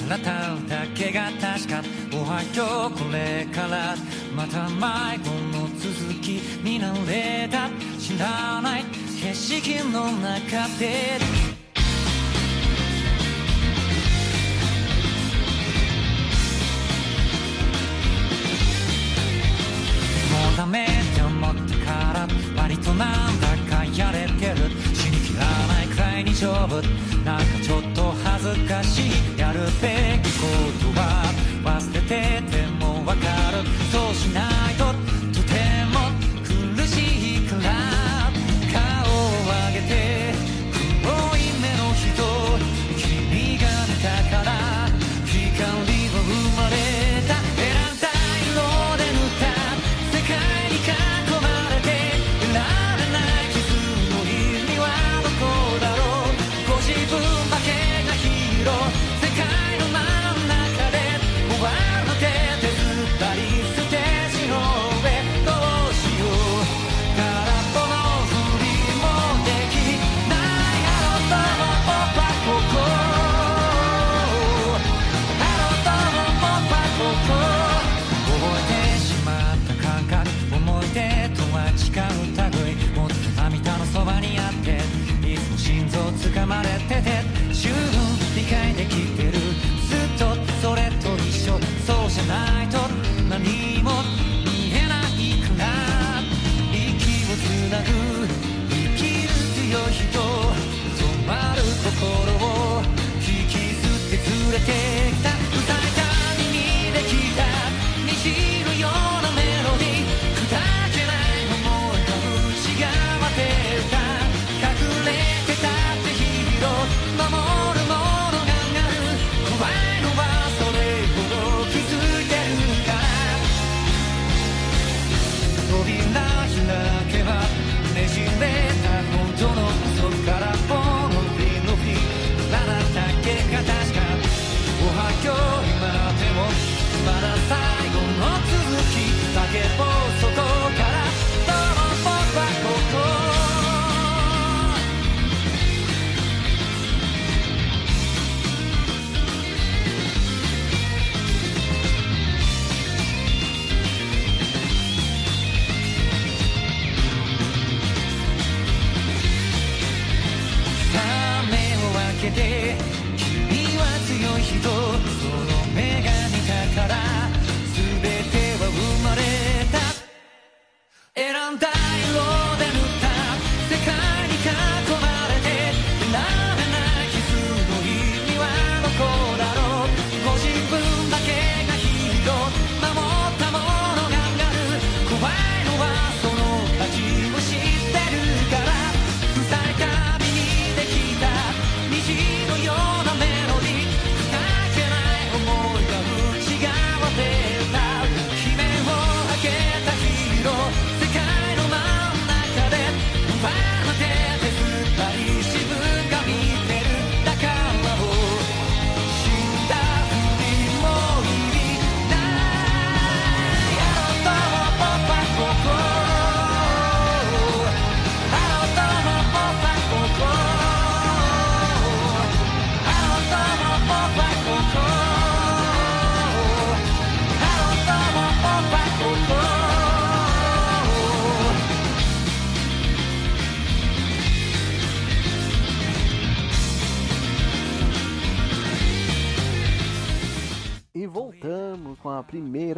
[0.07, 3.97] 体だけが確かおはようこれから
[4.37, 8.85] また迷子の続き見慣れた知らない
[9.19, 11.54] 景色の中で
[20.56, 26.82] ダメって思ったから割となんだかやれてる死にきらないくらいに丈夫
[27.26, 30.48] なんかちょっと恥ずかしいやるべきこ
[30.94, 31.26] とは
[31.66, 33.85] 忘れててもわかる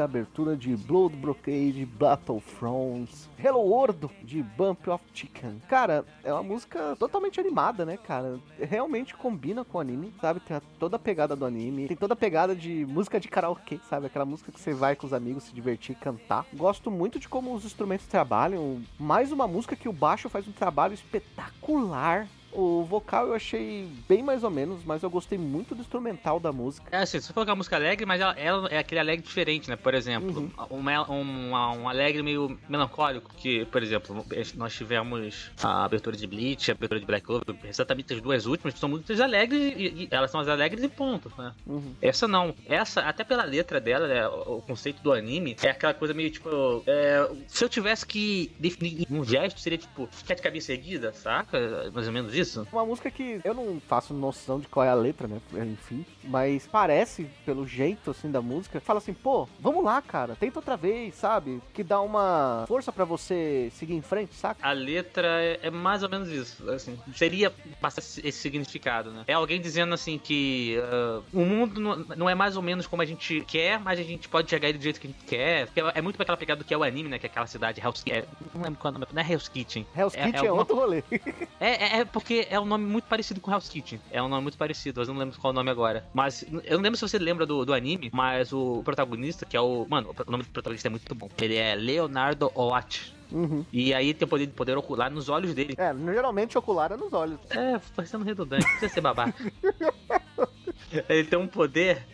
[0.08, 5.62] abertura de Blood Brocade Battlefronts Hello World de Bump of Chicken.
[5.68, 8.40] Cara, é uma música totalmente animada, né, cara?
[8.60, 10.40] Realmente combina com o anime, sabe?
[10.40, 14.08] Tem toda a pegada do anime, tem toda a pegada de música de karaokê, sabe?
[14.08, 16.46] Aquela música que você vai com os amigos se divertir e cantar.
[16.54, 18.82] Gosto muito de como os instrumentos trabalham.
[18.98, 24.24] Mais uma música que o baixo faz um trabalho espetacular o vocal eu achei bem
[24.24, 26.88] mais ou menos, mas eu gostei muito do instrumental da música.
[26.92, 29.70] É assim, se você for uma música alegre, mas ela, ela é aquele alegre diferente,
[29.70, 29.76] né?
[29.76, 34.26] Por exemplo, um, um, um alegre meio melancólico, que, por exemplo,
[34.56, 38.74] nós tivemos a abertura de Bleach, a abertura de Black Clover, exatamente as duas últimas,
[38.74, 41.54] que são muito alegres, e, e elas são as alegres e ponto, né?
[41.66, 41.96] Uhum.
[42.02, 42.54] Essa não.
[42.66, 46.30] Essa, até pela letra dela, né, o, o conceito do anime, é aquela coisa meio
[46.30, 46.84] tipo.
[46.86, 51.92] É, se eu tivesse que definir um gesto, seria tipo, de cabeça erguida, saca?
[51.94, 52.47] Mais ou menos isso.
[52.72, 55.40] Uma música que eu não faço noção de qual é a letra, né?
[55.54, 60.60] Enfim, mas parece, pelo jeito assim da música, fala assim, pô, vamos lá, cara, tenta
[60.60, 61.62] outra vez, sabe?
[61.74, 64.66] Que dá uma força para você seguir em frente, saca?
[64.66, 67.52] A letra é, é, mais ou menos isso, assim, seria
[67.82, 69.24] passar esse significado, né?
[69.28, 71.80] É alguém dizendo assim que uh, o mundo
[72.16, 74.78] não, é mais ou menos como a gente quer, mas a gente pode chegar ele
[74.78, 75.70] do jeito que a gente quer.
[75.94, 77.20] É muito pra aquela pegada do que é o anime, né?
[77.20, 78.22] Que é aquela cidade Hell's Kitchen.
[78.22, 79.86] É, não lembro qual é o nome, não é Hell's Kitchen.
[79.96, 81.04] Hell's é, Kitchen é, é outro rolê.
[81.60, 84.02] é, é, porque é um nome muito parecido com Hell's Kitchen.
[84.12, 86.06] É um nome muito parecido, mas não lembro qual é o nome agora.
[86.14, 89.62] Mas eu não lembro se você lembra do, do anime, mas o protagonista, que é
[89.62, 89.88] o.
[89.88, 91.30] Mano, o nome do protagonista é muito bom.
[91.42, 93.16] Ele é Leonardo Oat.
[93.32, 93.66] Uhum.
[93.72, 95.76] E aí tem poder, poder ocular nos olhos dele.
[95.78, 97.40] É, geralmente ocular é nos olhos.
[97.50, 99.34] É, parecendo redundante, não precisa ser babaca.
[101.10, 102.06] Ele tem um poder.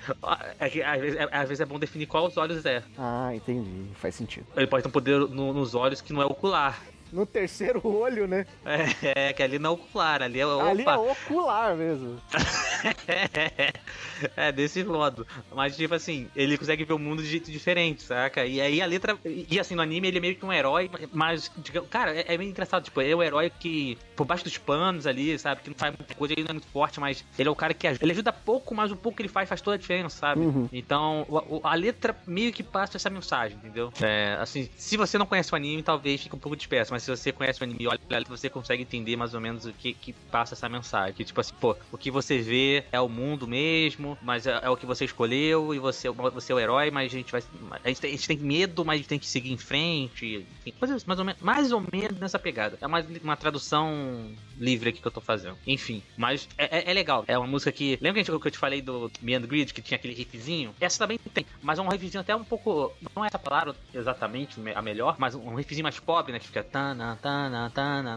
[0.60, 2.84] É que, às, vezes, às vezes é bom definir qual os olhos é.
[2.98, 3.85] Ah, entendi.
[3.95, 4.45] Faz sentido.
[4.56, 6.81] Ele pode ter um poder no, nos olhos que não é ocular.
[7.14, 8.48] No terceiro olho, né?
[8.65, 10.68] É, é que ali não é ocular, ali é opa.
[10.68, 12.19] Ali é ocular mesmo.
[14.35, 15.27] é, desse modo.
[15.53, 18.48] Mas, tipo assim, ele consegue ver o mundo de jeito diferente, saca?
[18.48, 19.15] E aí a letra.
[19.23, 22.35] E assim, no anime ele é meio que um herói, mas, digamos, cara, é, é
[22.35, 22.84] meio engraçado.
[22.84, 25.61] Tipo, ele é o herói que, por baixo dos panos ali, sabe?
[25.61, 27.76] Que não faz muita coisa, ele não é muito forte, mas ele é o cara
[27.76, 28.03] que ajuda.
[28.03, 30.41] Ele ajuda pouco, mas o pouco que ele faz faz toda a diferença, sabe?
[30.41, 30.68] Uhum.
[30.73, 31.27] Então,
[31.64, 33.94] a, a letra meio que passa essa mensagem, entendeu?
[34.02, 37.11] É, assim, se você não conhece o anime, talvez fique um pouco disperso, mas se
[37.11, 40.53] você conhece o anime olha, você consegue entender mais ou menos o que, que passa
[40.53, 41.13] essa mensagem.
[41.13, 44.69] Que, tipo assim, pô, o que você vê é o mundo mesmo, mas é, é
[44.69, 47.43] o que você escolheu e você, você é o herói, mas a gente vai.
[47.84, 50.45] A gente, tem, a gente tem medo, mas a gente tem que seguir em frente.
[50.65, 50.73] Enfim,
[51.05, 52.77] mais, ou menos, mais ou menos nessa pegada.
[52.81, 55.57] É mais uma tradução livre aqui que eu tô fazendo.
[55.67, 57.23] Enfim, mas é, é, é legal.
[57.27, 57.97] É uma música que.
[58.01, 60.73] Lembra que eu, que eu te falei do Me and Grid, que tinha aquele riffzinho?
[60.80, 62.93] Essa também tem, mas é um riffzinho até um pouco.
[63.15, 66.39] Não é essa palavra exatamente a melhor, mas um riffzinho mais pop, né?
[66.39, 66.63] Que fica.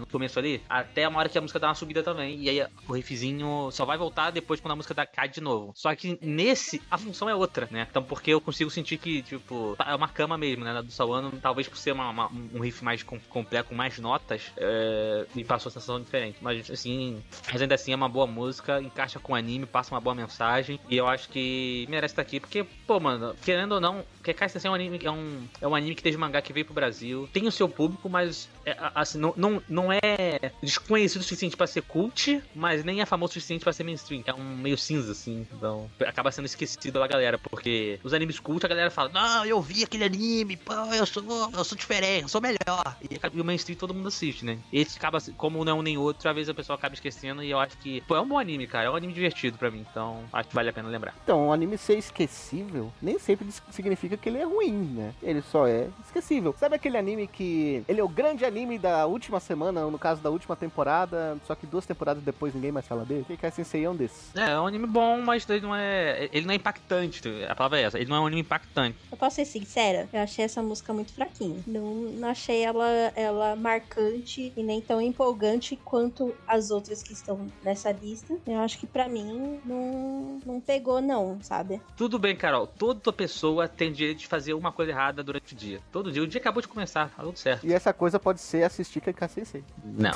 [0.01, 0.63] No começo ali.
[0.69, 2.43] Até uma hora que a música dá uma subida também.
[2.43, 5.73] E aí o riffzinho só vai voltar depois quando a música dá, cai de novo.
[5.75, 7.87] Só que nesse, a função é outra, né?
[7.89, 10.83] Então, porque eu consigo sentir que, tipo, é uma cama mesmo, né?
[10.83, 14.53] Do Sawano, talvez por ser uma, uma, um riff mais com, completo, com mais notas,
[14.57, 16.39] é, me passou a sensação diferente.
[16.41, 20.01] Mas, assim, mas ainda assim é uma boa música, encaixa com o anime, passa uma
[20.01, 20.79] boa mensagem.
[20.89, 24.69] E eu acho que merece estar aqui, porque, pô, mano, querendo ou não, Kekai Sensei
[24.69, 27.29] é um anime, é um, é um anime que teve mangá que veio pro Brasil,
[27.33, 31.69] tem o seu público, mas, é, assim, não, não, não é desconhecido o suficiente para
[31.69, 34.25] ser cult, mas nem é famoso o suficiente para ser mainstream.
[34.27, 35.47] É um meio cinza, assim.
[35.53, 39.63] Então, acaba sendo esquecido pela galera, porque os animes cult a galera fala: Não, eu
[39.63, 41.23] vi aquele anime, pô, eu sou,
[41.53, 42.97] eu sou diferente, eu sou melhor.
[43.09, 44.59] E, o mainstream todo mundo assiste, né?
[44.73, 47.45] Esse acaba, como não é um nem outro, às vezes a pessoa acaba esquecendo.
[47.45, 48.87] E eu acho que, pô, é um bom anime, cara.
[48.87, 49.87] É um anime divertido para mim.
[49.89, 51.15] Então, acho que vale a pena lembrar.
[51.23, 55.15] Então, o anime ser esquecível nem sempre significa que ele é ruim, né?
[55.23, 56.53] Ele só é esquecível.
[56.59, 60.23] Sabe aquele anime que ele é o grande anime da última semana, ou no caso
[60.23, 63.25] da última temporada, só que duas temporadas depois ninguém mais fala dele?
[63.25, 64.35] Kekai Sensei é um desses.
[64.35, 66.29] É, é um anime bom, mas ele não é.
[66.33, 67.23] Ele não é impactante.
[67.49, 67.99] A palavra é essa.
[67.99, 68.97] Ele não é um anime impactante.
[69.11, 70.09] Eu posso ser sincera?
[70.13, 71.61] Eu achei essa música muito fraquinha.
[71.67, 77.49] Não, não achei ela, ela marcante e nem tão empolgante quanto as outras que estão
[77.63, 78.37] nessa lista.
[78.47, 81.81] Eu acho que para mim não, não pegou, não, sabe?
[81.97, 82.67] Tudo bem, Carol.
[82.67, 85.81] Toda pessoa tem direito de fazer uma coisa errada durante o dia.
[85.91, 86.23] Todo dia.
[86.23, 87.67] O dia acabou de começar, tá tudo certo.
[87.67, 89.65] E essa coisa pode ser assistir Kekai Sensei.
[89.85, 90.13] Não.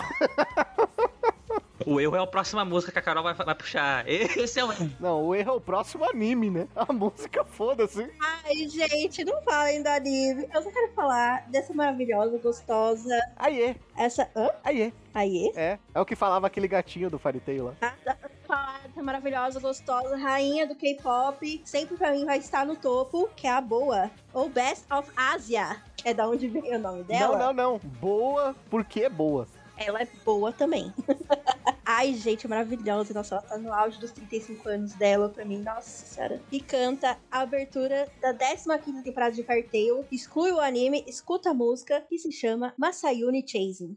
[1.86, 4.06] O erro é a próxima música que a Carol vai, vai puxar.
[4.06, 4.90] Esse é o erro.
[5.00, 6.68] Não, o erro é o próximo anime, né?
[6.76, 8.06] A música, foda-se.
[8.20, 10.46] Ai, gente, não falem do anime.
[10.54, 13.18] Eu só quero falar dessa maravilhosa, gostosa.
[13.36, 14.30] Aiê, Essa.
[14.36, 14.50] Hã?
[14.62, 14.92] aiê.
[15.12, 15.50] Aí?
[15.56, 17.74] É, é o que falava aquele gatinho do Fariteio lá.
[17.80, 21.62] Ah, dá pra falar dessa maravilhosa, gostosa, rainha do K-pop.
[21.64, 24.10] Sempre pra mim vai estar no topo, que é a boa.
[24.32, 25.82] Ou Best of Asia.
[26.04, 27.38] É da onde vem o nome dela?
[27.38, 27.78] Não, não, não.
[28.00, 29.46] Boa porque é boa.
[29.76, 30.92] Ela é boa também.
[31.84, 33.14] Ai, gente, é maravilhosa.
[33.14, 35.58] Nossa, ela tá no auge dos 35 anos dela pra mim.
[35.58, 36.40] Nossa senhora.
[36.52, 40.04] E canta a abertura da 15 temporada de Fairy Tail.
[40.12, 43.96] Exclui o anime, escuta a música que se chama Masayune Chasing.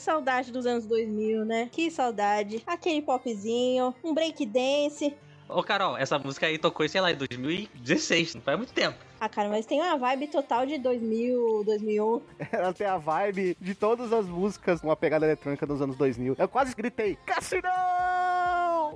[0.00, 1.68] saudade dos anos 2000, né?
[1.70, 2.62] Que saudade.
[2.66, 5.14] Aquele popzinho, um break dance.
[5.48, 8.96] Ô, Carol, essa música aí tocou, sei lá, em 2016, não faz muito tempo.
[9.20, 12.22] Ah, cara, mas tem uma vibe total de 2000, 2001.
[12.52, 16.36] Ela tem a vibe de todas as músicas com a pegada eletrônica dos anos 2000.
[16.38, 17.68] Eu quase gritei, Cassino!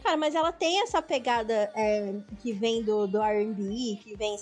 [0.04, 4.38] Cara, mas ela tem essa pegada é, que vem do, do RB, que vem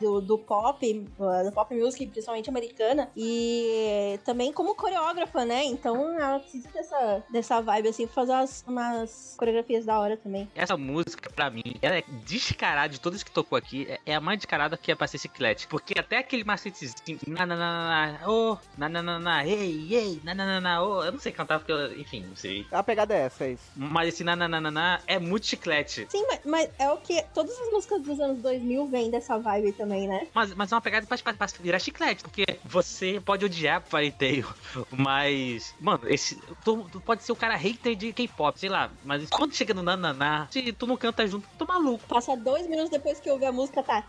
[0.00, 5.64] do, do pop, do pop music, principalmente americana, e também como coreógrafa, né?
[5.64, 10.48] Então ela precisa dessa, dessa vibe, assim, pra fazer umas, umas coreografias da hora também.
[10.54, 14.38] Essa música, pra mim, ela é descarada de todas que tocou aqui, é a mais
[14.38, 15.66] descarada que é pra ser chiclete.
[15.66, 21.58] Porque até aquele macetezinho, nananana, oh, nananana, ei, ei, na oh, eu não sei cantar
[21.58, 22.64] porque, eu, enfim, não sei.
[22.70, 23.64] A pegada é essa, é isso.
[23.74, 26.06] Mas esse nananana é muito chiclete.
[26.10, 27.22] Sim, mas, mas, é o que.
[27.34, 30.26] Todas as músicas dos anos 2000 vêm dessa vibe também, né?
[30.34, 34.46] Mas, mas é uma pegada que faz virar chiclete, porque você pode odiar Fairy Tail,
[34.90, 35.74] mas.
[35.80, 36.36] Mano, esse.
[36.64, 39.82] Tu, tu, pode ser o cara hater de K-pop, sei lá, mas quando chega no
[39.82, 42.04] Nananá, se tu não canta junto, tu tá maluco.
[42.06, 44.04] Passa dois minutos depois que ouve a música, tá.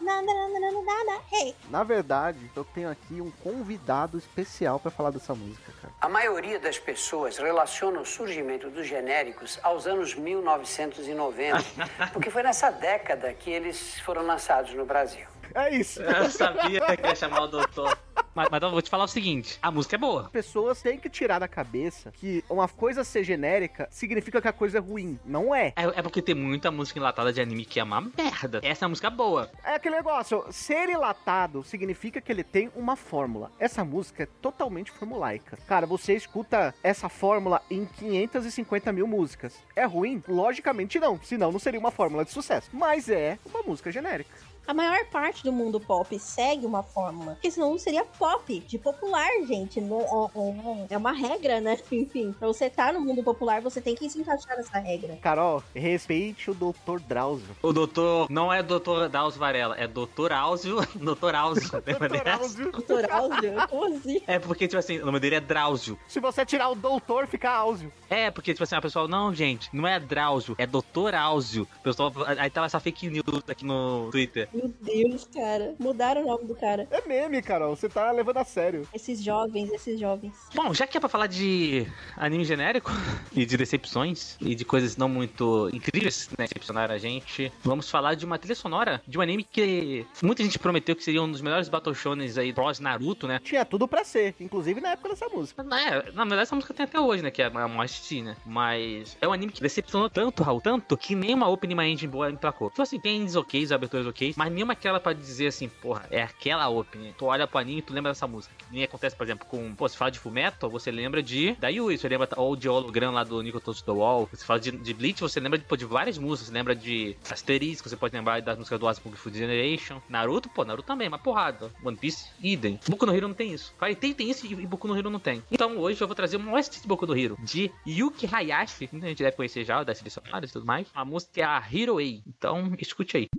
[1.32, 1.56] Hey.
[1.70, 5.94] Na verdade, eu tenho aqui um convidado especial para falar dessa música, cara.
[6.00, 10.81] A maioria das pessoas relaciona o surgimento dos genéricos aos anos 1900.
[10.88, 15.26] 1990, porque foi nessa década que eles foram lançados no Brasil.
[15.54, 16.02] É isso.
[16.02, 17.98] Eu sabia que ia chamar o doutor.
[18.34, 20.30] Mas, mas eu vou te falar o seguinte: a música é boa.
[20.30, 24.78] Pessoas têm que tirar da cabeça que uma coisa ser genérica significa que a coisa
[24.78, 25.20] é ruim.
[25.26, 25.74] Não é.
[25.76, 28.62] É, é porque tem muita música enlatada de anime que é uma merda.
[28.64, 29.50] Essa é uma música boa.
[29.64, 33.52] É aquele negócio, ser enlatado significa que ele tem uma fórmula.
[33.60, 35.58] Essa música é totalmente formulaica.
[35.68, 39.56] Cara, você escuta essa fórmula em 550 mil músicas.
[39.76, 40.24] É ruim?
[40.28, 42.70] Logicamente não, senão não seria uma fórmula de sucesso.
[42.72, 44.51] Mas é uma música genérica.
[44.72, 47.34] A maior parte do mundo pop segue uma fórmula.
[47.34, 49.82] Porque senão não seria pop, de popular, gente.
[49.82, 51.78] Não- é- é- É uma regra, né?
[51.92, 55.18] Enfim, pra você estar no mundo popular, você tem que se encaixar nessa regra.
[55.22, 57.02] Carol, respeite o Dr.
[57.06, 57.54] Drauzio.
[57.62, 60.78] O doutor não é doutor Drauzio Varela, é doutor Áuzio.
[60.96, 61.70] Doutor Áuzio.
[61.86, 62.64] lembra dessa?
[62.72, 64.22] Doutor Áudio, como assim?
[64.26, 66.00] É porque, tipo assim, o nome dele é Drauzio.
[66.08, 67.92] Se você tirar o doutor, fica Áuzio.
[68.10, 71.68] É, porque, tipo assim, a pessoal, não, gente, não é Drauzio, é doutor Áuzio.
[71.80, 74.48] O pessoal, aí tava essa fake news aqui no Twitter.
[74.62, 75.74] Meu Deus, cara.
[75.80, 76.88] Mudaram o nome do cara.
[76.92, 77.76] É meme, Carol.
[77.76, 78.88] Você tá levando a sério.
[78.94, 80.34] Esses jovens, esses jovens.
[80.54, 82.92] Bom, já que é pra falar de anime genérico
[83.34, 88.14] e de decepções e de coisas não muito incríveis, né, decepcionaram a gente, vamos falar
[88.14, 91.42] de uma trilha sonora de um anime que muita gente prometeu que seria um dos
[91.42, 93.40] melhores Battle Shonens aí pós Naruto, né?
[93.44, 95.64] Tinha tudo pra ser, inclusive na época dessa música.
[95.64, 97.32] É, na verdade essa música tem até hoje, né?
[97.32, 98.36] Que é a Moist, né?
[98.46, 102.30] Mas é um anime que decepcionou tanto, Raul, tanto, que nenhuma opening uma engine boa
[102.30, 102.70] emplacou.
[102.70, 106.24] Tipo assim, tem ends ok, aberturas ok, mas nenhuma aquela pra dizer assim, porra, é
[106.24, 107.14] aquela opening.
[107.16, 108.52] Tu olha pro anime e tu lembra dessa música.
[108.72, 111.96] Nem acontece, por exemplo, com, pô, se fala de Fullmetal, você lembra de da Yui,
[111.96, 114.28] você lembra ou de holograma lá do Nico Touch the Wall.
[114.34, 117.16] Você fala de, de Bleach, você lembra de, pô, de várias músicas, você lembra de
[117.30, 120.02] Asterisco, você pode lembrar das músicas do Aspen Food Generation.
[120.10, 121.72] Naruto, pô, Naruto também, uma porrada.
[121.86, 122.80] One Piece, idem.
[122.88, 123.76] Boku no Hero não tem isso.
[123.78, 125.44] Fire Tail tem isso e Boku no Hero não tem.
[125.52, 129.08] Então hoje eu vou trazer uma OST de Boku no Hero, de Yuki Hayashi, muita
[129.08, 130.88] gente deve conhecer já, das selecionadas e tudo mais.
[130.96, 132.04] A música é a Hero A.
[132.04, 133.30] Então, escute aí.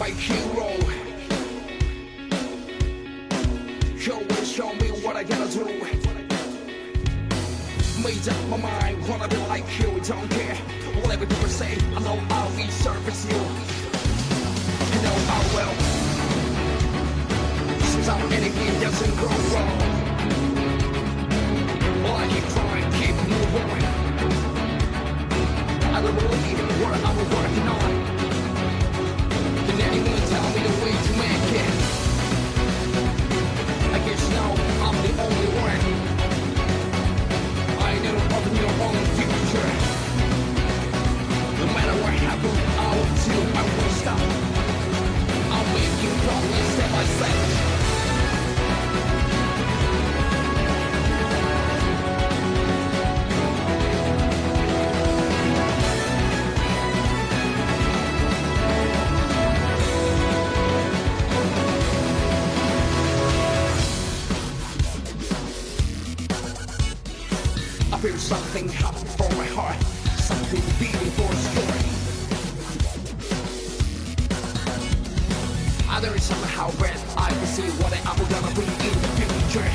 [0.00, 0.66] My hero.
[3.98, 5.66] You will show me what I gotta do.
[8.02, 10.56] Made up my mind, wanna be like you, don't care.
[11.02, 13.36] Whatever people say, I know I'll be service you.
[14.92, 15.74] You know I will.
[17.90, 19.78] Since I'm anything doesn't go wrong.
[22.02, 23.84] Well, I keep trying, keep moving.
[25.94, 27.99] I don't believe what I'm working on.
[68.30, 69.89] Something happen from my heart,
[76.00, 79.68] There is somehow when I can see what I'm gonna be in the future.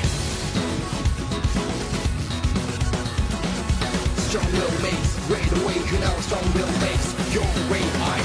[4.26, 6.18] Strong will makes great awaken now.
[6.26, 8.18] Strong will makes your way I.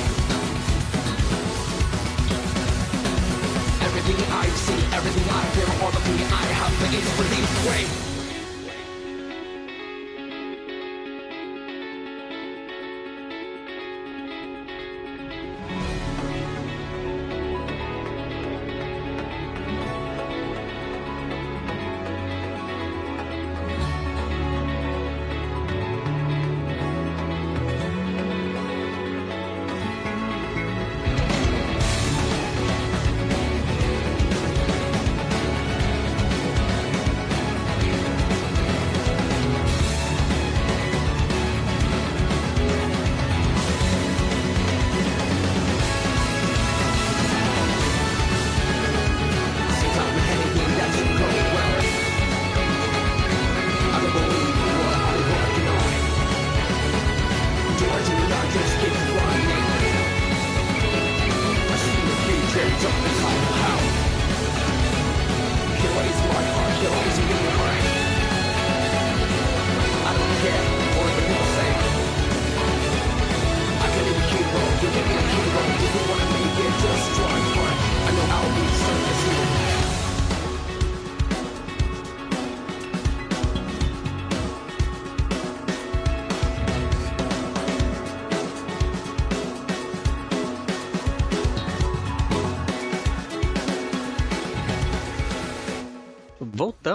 [3.85, 8.10] Everything I see, everything I feel, all the thing I have is for this way.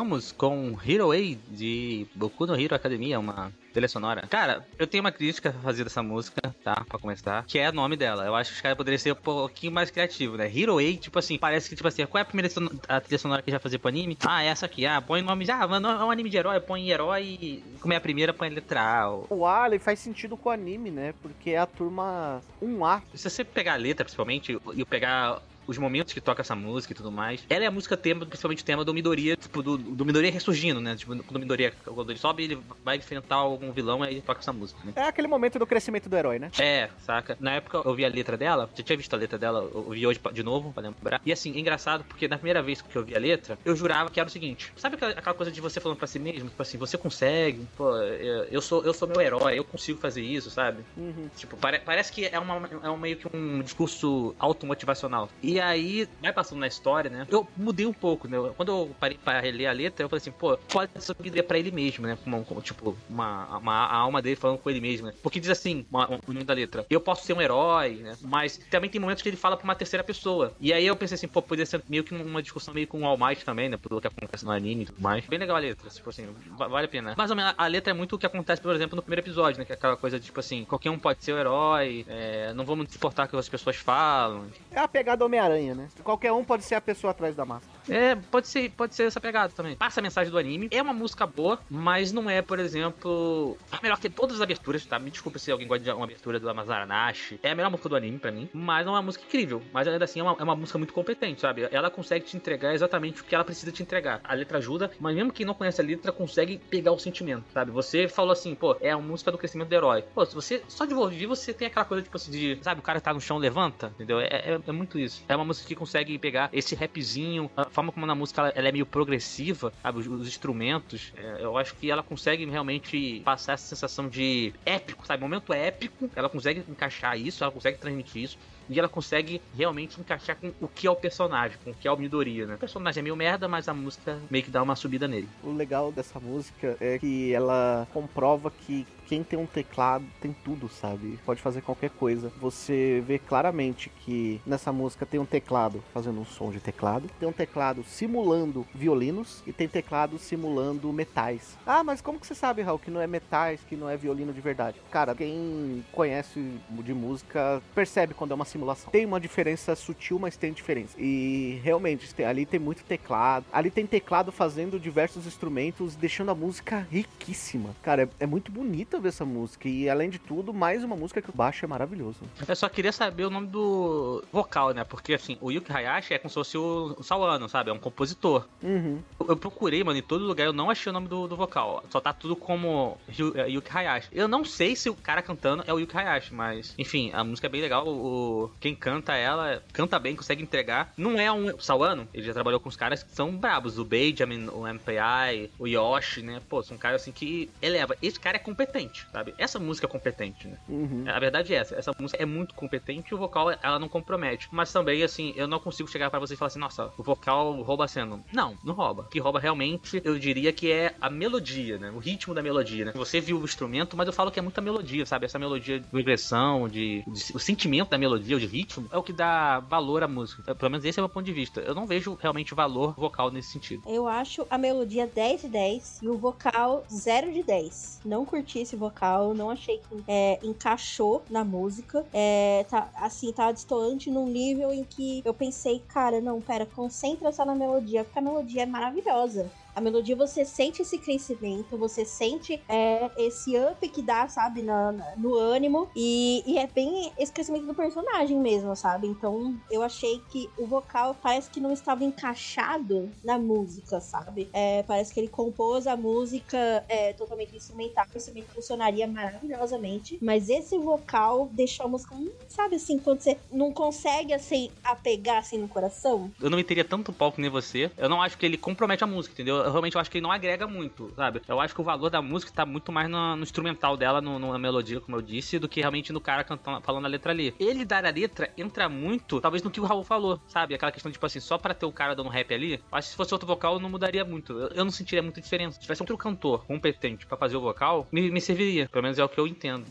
[0.06, 1.18] Voltamos com Hero A
[1.50, 4.22] de Boku no Hero Academia, uma trilha sonora.
[4.30, 6.86] Cara, eu tenho uma crítica a fazer dessa música, tá?
[6.88, 7.44] Pra começar.
[7.48, 8.24] Que é o nome dela.
[8.24, 10.46] Eu acho que os caras poderiam ser um pouquinho mais criativos, né?
[10.48, 13.18] Hero A, tipo assim, parece que, tipo assim, qual é a primeira son- a trilha
[13.18, 14.16] sonora que já fazia pro anime?
[14.24, 14.86] Ah, essa aqui.
[14.86, 15.50] Ah, põe o nome.
[15.50, 17.64] Ah, mano, é um anime de herói, põe herói.
[17.82, 19.10] Como é a primeira, põe letra A.
[19.10, 21.16] ou- O A ele faz sentido com o anime, né?
[21.20, 23.02] Porque é a turma 1A.
[23.16, 26.96] Se você pegar a letra, principalmente, e pegar os momentos que toca essa música e
[26.96, 30.06] tudo mais, ela é a música tema, principalmente o tema do Midoriya, tipo, do, do
[30.06, 30.96] Midoriya ressurgindo, né?
[30.96, 34.40] Tipo, quando o Midoriya, quando ele sobe, ele vai enfrentar algum vilão, aí ele toca
[34.42, 34.94] essa música, né?
[34.96, 36.52] É aquele momento do crescimento do herói, né?
[36.60, 37.38] É, saca?
[37.40, 40.06] Na época eu vi a letra dela, já tinha visto a letra dela, eu vi
[40.06, 41.22] hoje de novo, pra lembrar.
[41.26, 44.10] E assim, é engraçado porque na primeira vez que eu vi a letra, eu jurava
[44.10, 46.50] que era o seguinte: sabe aquela, aquela coisa de você falando pra si mesmo?
[46.50, 50.22] Tipo assim, você consegue, pô, eu eu sou, eu sou meu herói, eu consigo fazer
[50.22, 50.84] isso, sabe?
[50.96, 51.30] Uhum.
[51.36, 55.30] Tipo, pare- parece que é, uma, é um, meio que um discurso automotivacional.
[55.42, 57.26] E aí, vai passando na história, né?
[57.30, 58.38] Eu mudei um pouco, né?
[58.56, 61.58] Quando eu parei pra reler a letra, eu falei assim, pô, pode ser que pra
[61.60, 62.18] ele mesmo, né?
[62.64, 65.14] Tipo, uma, uma a alma dele falando com ele mesmo, né?
[65.22, 68.16] Porque diz assim, o nome da letra, eu posso ser um herói, né?
[68.22, 70.54] Mas também tem momentos que ele fala pra uma terceira pessoa.
[70.60, 73.06] E aí eu pensei assim, pô, poderia ser meio que uma discussão meio com o
[73.06, 73.78] All Might também, né?
[73.78, 75.26] Pelo que acontece no anime e tudo mais.
[75.26, 76.28] Bem legal a letra, tipo assim,
[76.58, 77.14] va- vale a pena.
[77.18, 79.60] Mais ou menos, a letra é muito o que acontece, por exemplo, no primeiro episódio,
[79.60, 79.66] né?
[79.66, 82.94] Que é aquela coisa tipo assim, qualquer um pode ser o herói, é, não vamos
[82.96, 84.48] importar o que as pessoas falam.
[84.72, 85.88] É a pegada Homem-Aranha, né?
[86.04, 87.76] Qualquer um pode ser a pessoa atrás da máscara.
[87.88, 89.76] É, pode ser, pode ser essa pegada também.
[89.76, 90.68] Passa a mensagem do anime.
[90.72, 94.86] É uma música boa, mas não é, por exemplo, a melhor que todas as aberturas,
[94.86, 94.98] tá?
[94.98, 97.40] Me desculpa se alguém gosta de uma abertura do Amazaranashi.
[97.44, 99.62] É a melhor música do anime pra mim, mas não é uma música incrível.
[99.72, 101.68] Mas ainda assim é uma, é uma música muito competente, sabe?
[101.72, 104.22] Ela consegue te entregar exatamente o que ela precisa te entregar.
[104.24, 107.72] A letra ajuda, mas mesmo quem não conhece a letra consegue pegar o sentimento, sabe?
[107.72, 110.04] Você falou assim, pô, é a música do crescimento do herói.
[110.14, 112.84] Pô, se você só de ouvir, você tem aquela coisa tipo assim de, sabe, o
[112.84, 114.20] cara tá no chão, levanta, entendeu?
[114.20, 115.24] É, é, é muito isso.
[115.28, 118.70] É uma música que consegue pegar esse rapzinho, a forma como na música ela, ela
[118.70, 120.00] é meio progressiva, sabe?
[120.00, 125.06] Os, os instrumentos, é, eu acho que ela consegue realmente passar essa sensação de épico,
[125.06, 125.22] sabe?
[125.22, 128.38] Momento épico, ela consegue encaixar isso, ela consegue transmitir isso.
[128.68, 131.92] E ela consegue realmente encaixar com o que é o personagem, com o que é
[131.92, 132.56] o Midoriya, né?
[132.56, 135.30] O personagem é meio merda, mas a música meio que dá uma subida nele.
[135.44, 140.70] O legal dessa música é que ela comprova que quem tem um teclado tem tudo,
[140.70, 141.20] sabe?
[141.26, 142.32] Pode fazer qualquer coisa.
[142.40, 147.28] Você vê claramente que nessa música tem um teclado fazendo um som de teclado, tem
[147.28, 151.58] um teclado simulando violinos e tem teclado simulando metais.
[151.66, 154.34] Ah, mas como que você sabe, Raul, que não é metais, que não é violino
[154.34, 154.82] de verdade?
[154.92, 158.92] Cara, quem conhece de música percebe quando é uma simulação.
[158.92, 160.96] Tem uma diferença sutil, mas tem diferença.
[161.00, 163.46] E realmente, ali tem muito teclado.
[163.52, 167.76] Ali tem teclado fazendo diversos instrumentos, deixando a música riquíssima.
[167.82, 169.68] Cara, é, é muito bonita ver essa música.
[169.68, 172.20] E além de tudo, mais uma música que o baixo é maravilhoso.
[172.48, 174.84] Eu só queria saber o nome do vocal, né?
[174.84, 177.70] Porque assim, o Yuki Hayashi é como se fosse o Sawano, sabe?
[177.70, 178.48] É um compositor.
[178.64, 179.00] Uhum.
[179.20, 181.84] Eu, eu procurei, mano, em todo lugar, eu não achei o nome do, do vocal.
[181.90, 182.98] Só tá tudo como
[183.36, 184.10] é, Yuki Hayashi.
[184.12, 187.48] Eu não sei se o cara cantando é o Yuki Hayashi, mas enfim, a música
[187.48, 187.88] é bem legal.
[187.88, 190.94] O, o- quem canta ela, canta bem, consegue entregar.
[190.98, 191.56] Não é um.
[191.56, 193.78] O Sawano, ele já trabalhou com os caras que são brabos.
[193.80, 196.42] O Benjamin, o MPI, o Yoshi, né?
[196.50, 197.96] Pô, são caras assim que eleva.
[198.02, 199.34] Esse cara é competente, sabe?
[199.38, 200.58] Essa música é competente, né?
[200.68, 201.04] Uhum.
[201.08, 204.48] A verdade é essa, essa música é muito competente e o vocal ela não compromete.
[204.52, 207.62] Mas também, assim, eu não consigo chegar pra vocês e falar assim, nossa, o vocal
[207.62, 208.20] rouba a cena.
[208.32, 209.04] Não, não rouba.
[209.04, 211.92] O que rouba realmente, eu diria que é a melodia, né?
[211.92, 212.92] O ritmo da melodia, né?
[212.96, 215.26] Você viu o instrumento, mas eu falo que é muita melodia, sabe?
[215.26, 219.04] Essa melodia de regressão, de, de- o sentimento da melodia, o de ritmo, é o
[219.04, 220.54] que dá valor à música.
[220.56, 221.62] Pelo menos esse é o meu ponto de vista.
[221.62, 223.84] Eu não vejo realmente valor vocal nesse sentido.
[223.88, 228.02] Eu acho a melodia 10 de 10 e o vocal 0 de 10.
[228.06, 232.06] Não curti esse vocal, não achei que é, encaixou na música.
[232.14, 237.32] É, tá, assim, tá distoante num nível em que eu pensei, cara, não, pera, concentra
[237.32, 239.52] só na melodia, porque a melodia é maravilhosa.
[239.76, 244.92] A melodia você sente esse crescimento, você sente é, esse up que dá, sabe, na-
[244.94, 245.90] na- no ânimo.
[245.96, 249.08] E, e é bem esse crescimento do personagem mesmo, sabe?
[249.08, 254.50] Então eu achei que o vocal parece que não estava encaixado na música, sabe?
[254.54, 256.58] É, parece que ele compôs a música
[256.88, 260.18] é, totalmente instrumental, o instrumento funcionaria maravilhosamente.
[260.22, 265.38] Mas esse vocal deixou a música, hum, sabe assim, quando você não consegue assim apegar
[265.40, 266.32] assim no coração?
[266.42, 267.92] eu não meteria tanto que nem você.
[267.98, 269.65] Eu não acho que ele compromete a música, entendeu?
[269.66, 271.42] Eu realmente acho que ele não agrega muito, sabe?
[271.48, 274.38] Eu acho que o valor da música tá muito mais no, no instrumental dela, no,
[274.38, 277.54] na melodia, como eu disse, do que realmente no cara cantando, falando a letra ali.
[277.60, 280.76] Ele dar a letra entra muito, talvez no que o Raul falou, sabe?
[280.76, 282.80] Aquela questão, tipo assim, só pra ter o cara dando rap ali.
[282.92, 284.54] Acho que se fosse outro vocal, não mudaria muito.
[284.54, 285.76] Eu, eu não sentiria muita diferença.
[285.76, 288.88] Se tivesse outro cantor competente pra fazer o vocal, me, me serviria.
[288.88, 289.86] Pelo menos é o que eu entendo.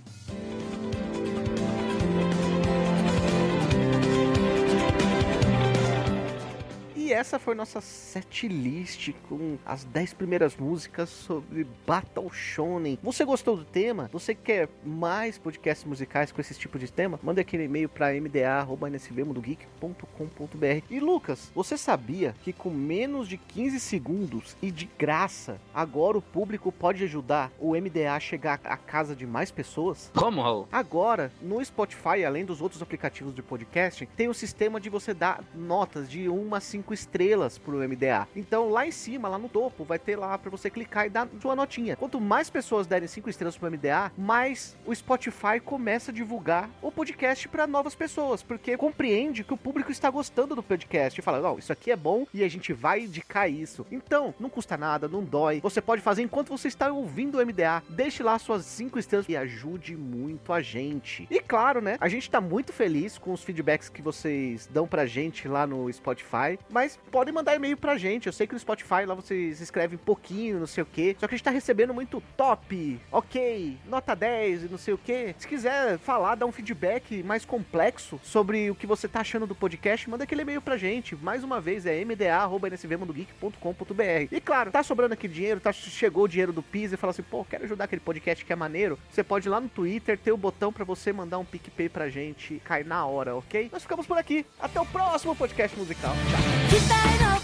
[7.04, 12.98] E essa foi nossa set list com as 10 primeiras músicas sobre Battle Shonen.
[13.02, 14.08] Você gostou do tema?
[14.10, 17.20] Você quer mais podcasts musicais com esse tipo de tema?
[17.22, 20.86] Manda aquele e-mail para mda@nsvmundogeek.com.br.
[20.88, 26.22] E Lucas, você sabia que com menos de 15 segundos e de graça, agora o
[26.22, 30.10] público pode ajudar o MDA a chegar à casa de mais pessoas?
[30.14, 30.66] Como, Raul?
[30.72, 35.44] Agora, no Spotify, além dos outros aplicativos de podcast, tem um sistema de você dar
[35.54, 38.26] notas de 1 a 5 estrelas pro MDA.
[38.34, 41.28] Então, lá em cima, lá no topo, vai ter lá para você clicar e dar
[41.40, 41.96] sua notinha.
[41.96, 46.90] Quanto mais pessoas derem 5 estrelas pro MDA, mais o Spotify começa a divulgar o
[46.90, 51.40] podcast para novas pessoas, porque compreende que o público está gostando do podcast e fala:
[51.40, 53.86] "Não, isso aqui é bom e a gente vai indicar isso".
[53.90, 55.60] Então, não custa nada, não dói.
[55.60, 57.82] Você pode fazer enquanto você está ouvindo o MDA.
[57.88, 61.26] Deixe lá suas 5 estrelas e ajude muito a gente.
[61.30, 61.96] E claro, né?
[62.00, 65.92] A gente tá muito feliz com os feedbacks que vocês dão pra gente lá no
[65.92, 68.26] Spotify, mas podem mandar e-mail pra gente.
[68.26, 71.16] Eu sei que no Spotify lá vocês escrevem pouquinho, não sei o que.
[71.18, 74.98] Só que a gente tá recebendo muito top, ok, nota 10 e não sei o
[74.98, 75.34] que.
[75.38, 79.54] Se quiser falar, dar um feedback mais complexo sobre o que você tá achando do
[79.54, 81.16] podcast, manda aquele e-mail pra gente.
[81.16, 84.28] Mais uma vez é mda.nsvmundogeek.com.br.
[84.30, 87.22] E claro, tá sobrando aqui dinheiro, tá, chegou o dinheiro do Pisa e fala assim,
[87.22, 88.98] pô, quero ajudar aquele podcast que é maneiro.
[89.10, 92.08] Você pode ir lá no Twitter, ter o botão pra você mandar um PicPay pra
[92.08, 93.68] gente, cai na hora, ok?
[93.72, 94.44] Nós ficamos por aqui.
[94.58, 96.14] Até o próximo podcast musical.
[96.30, 96.73] Tchau.
[96.73, 97.42] 期待の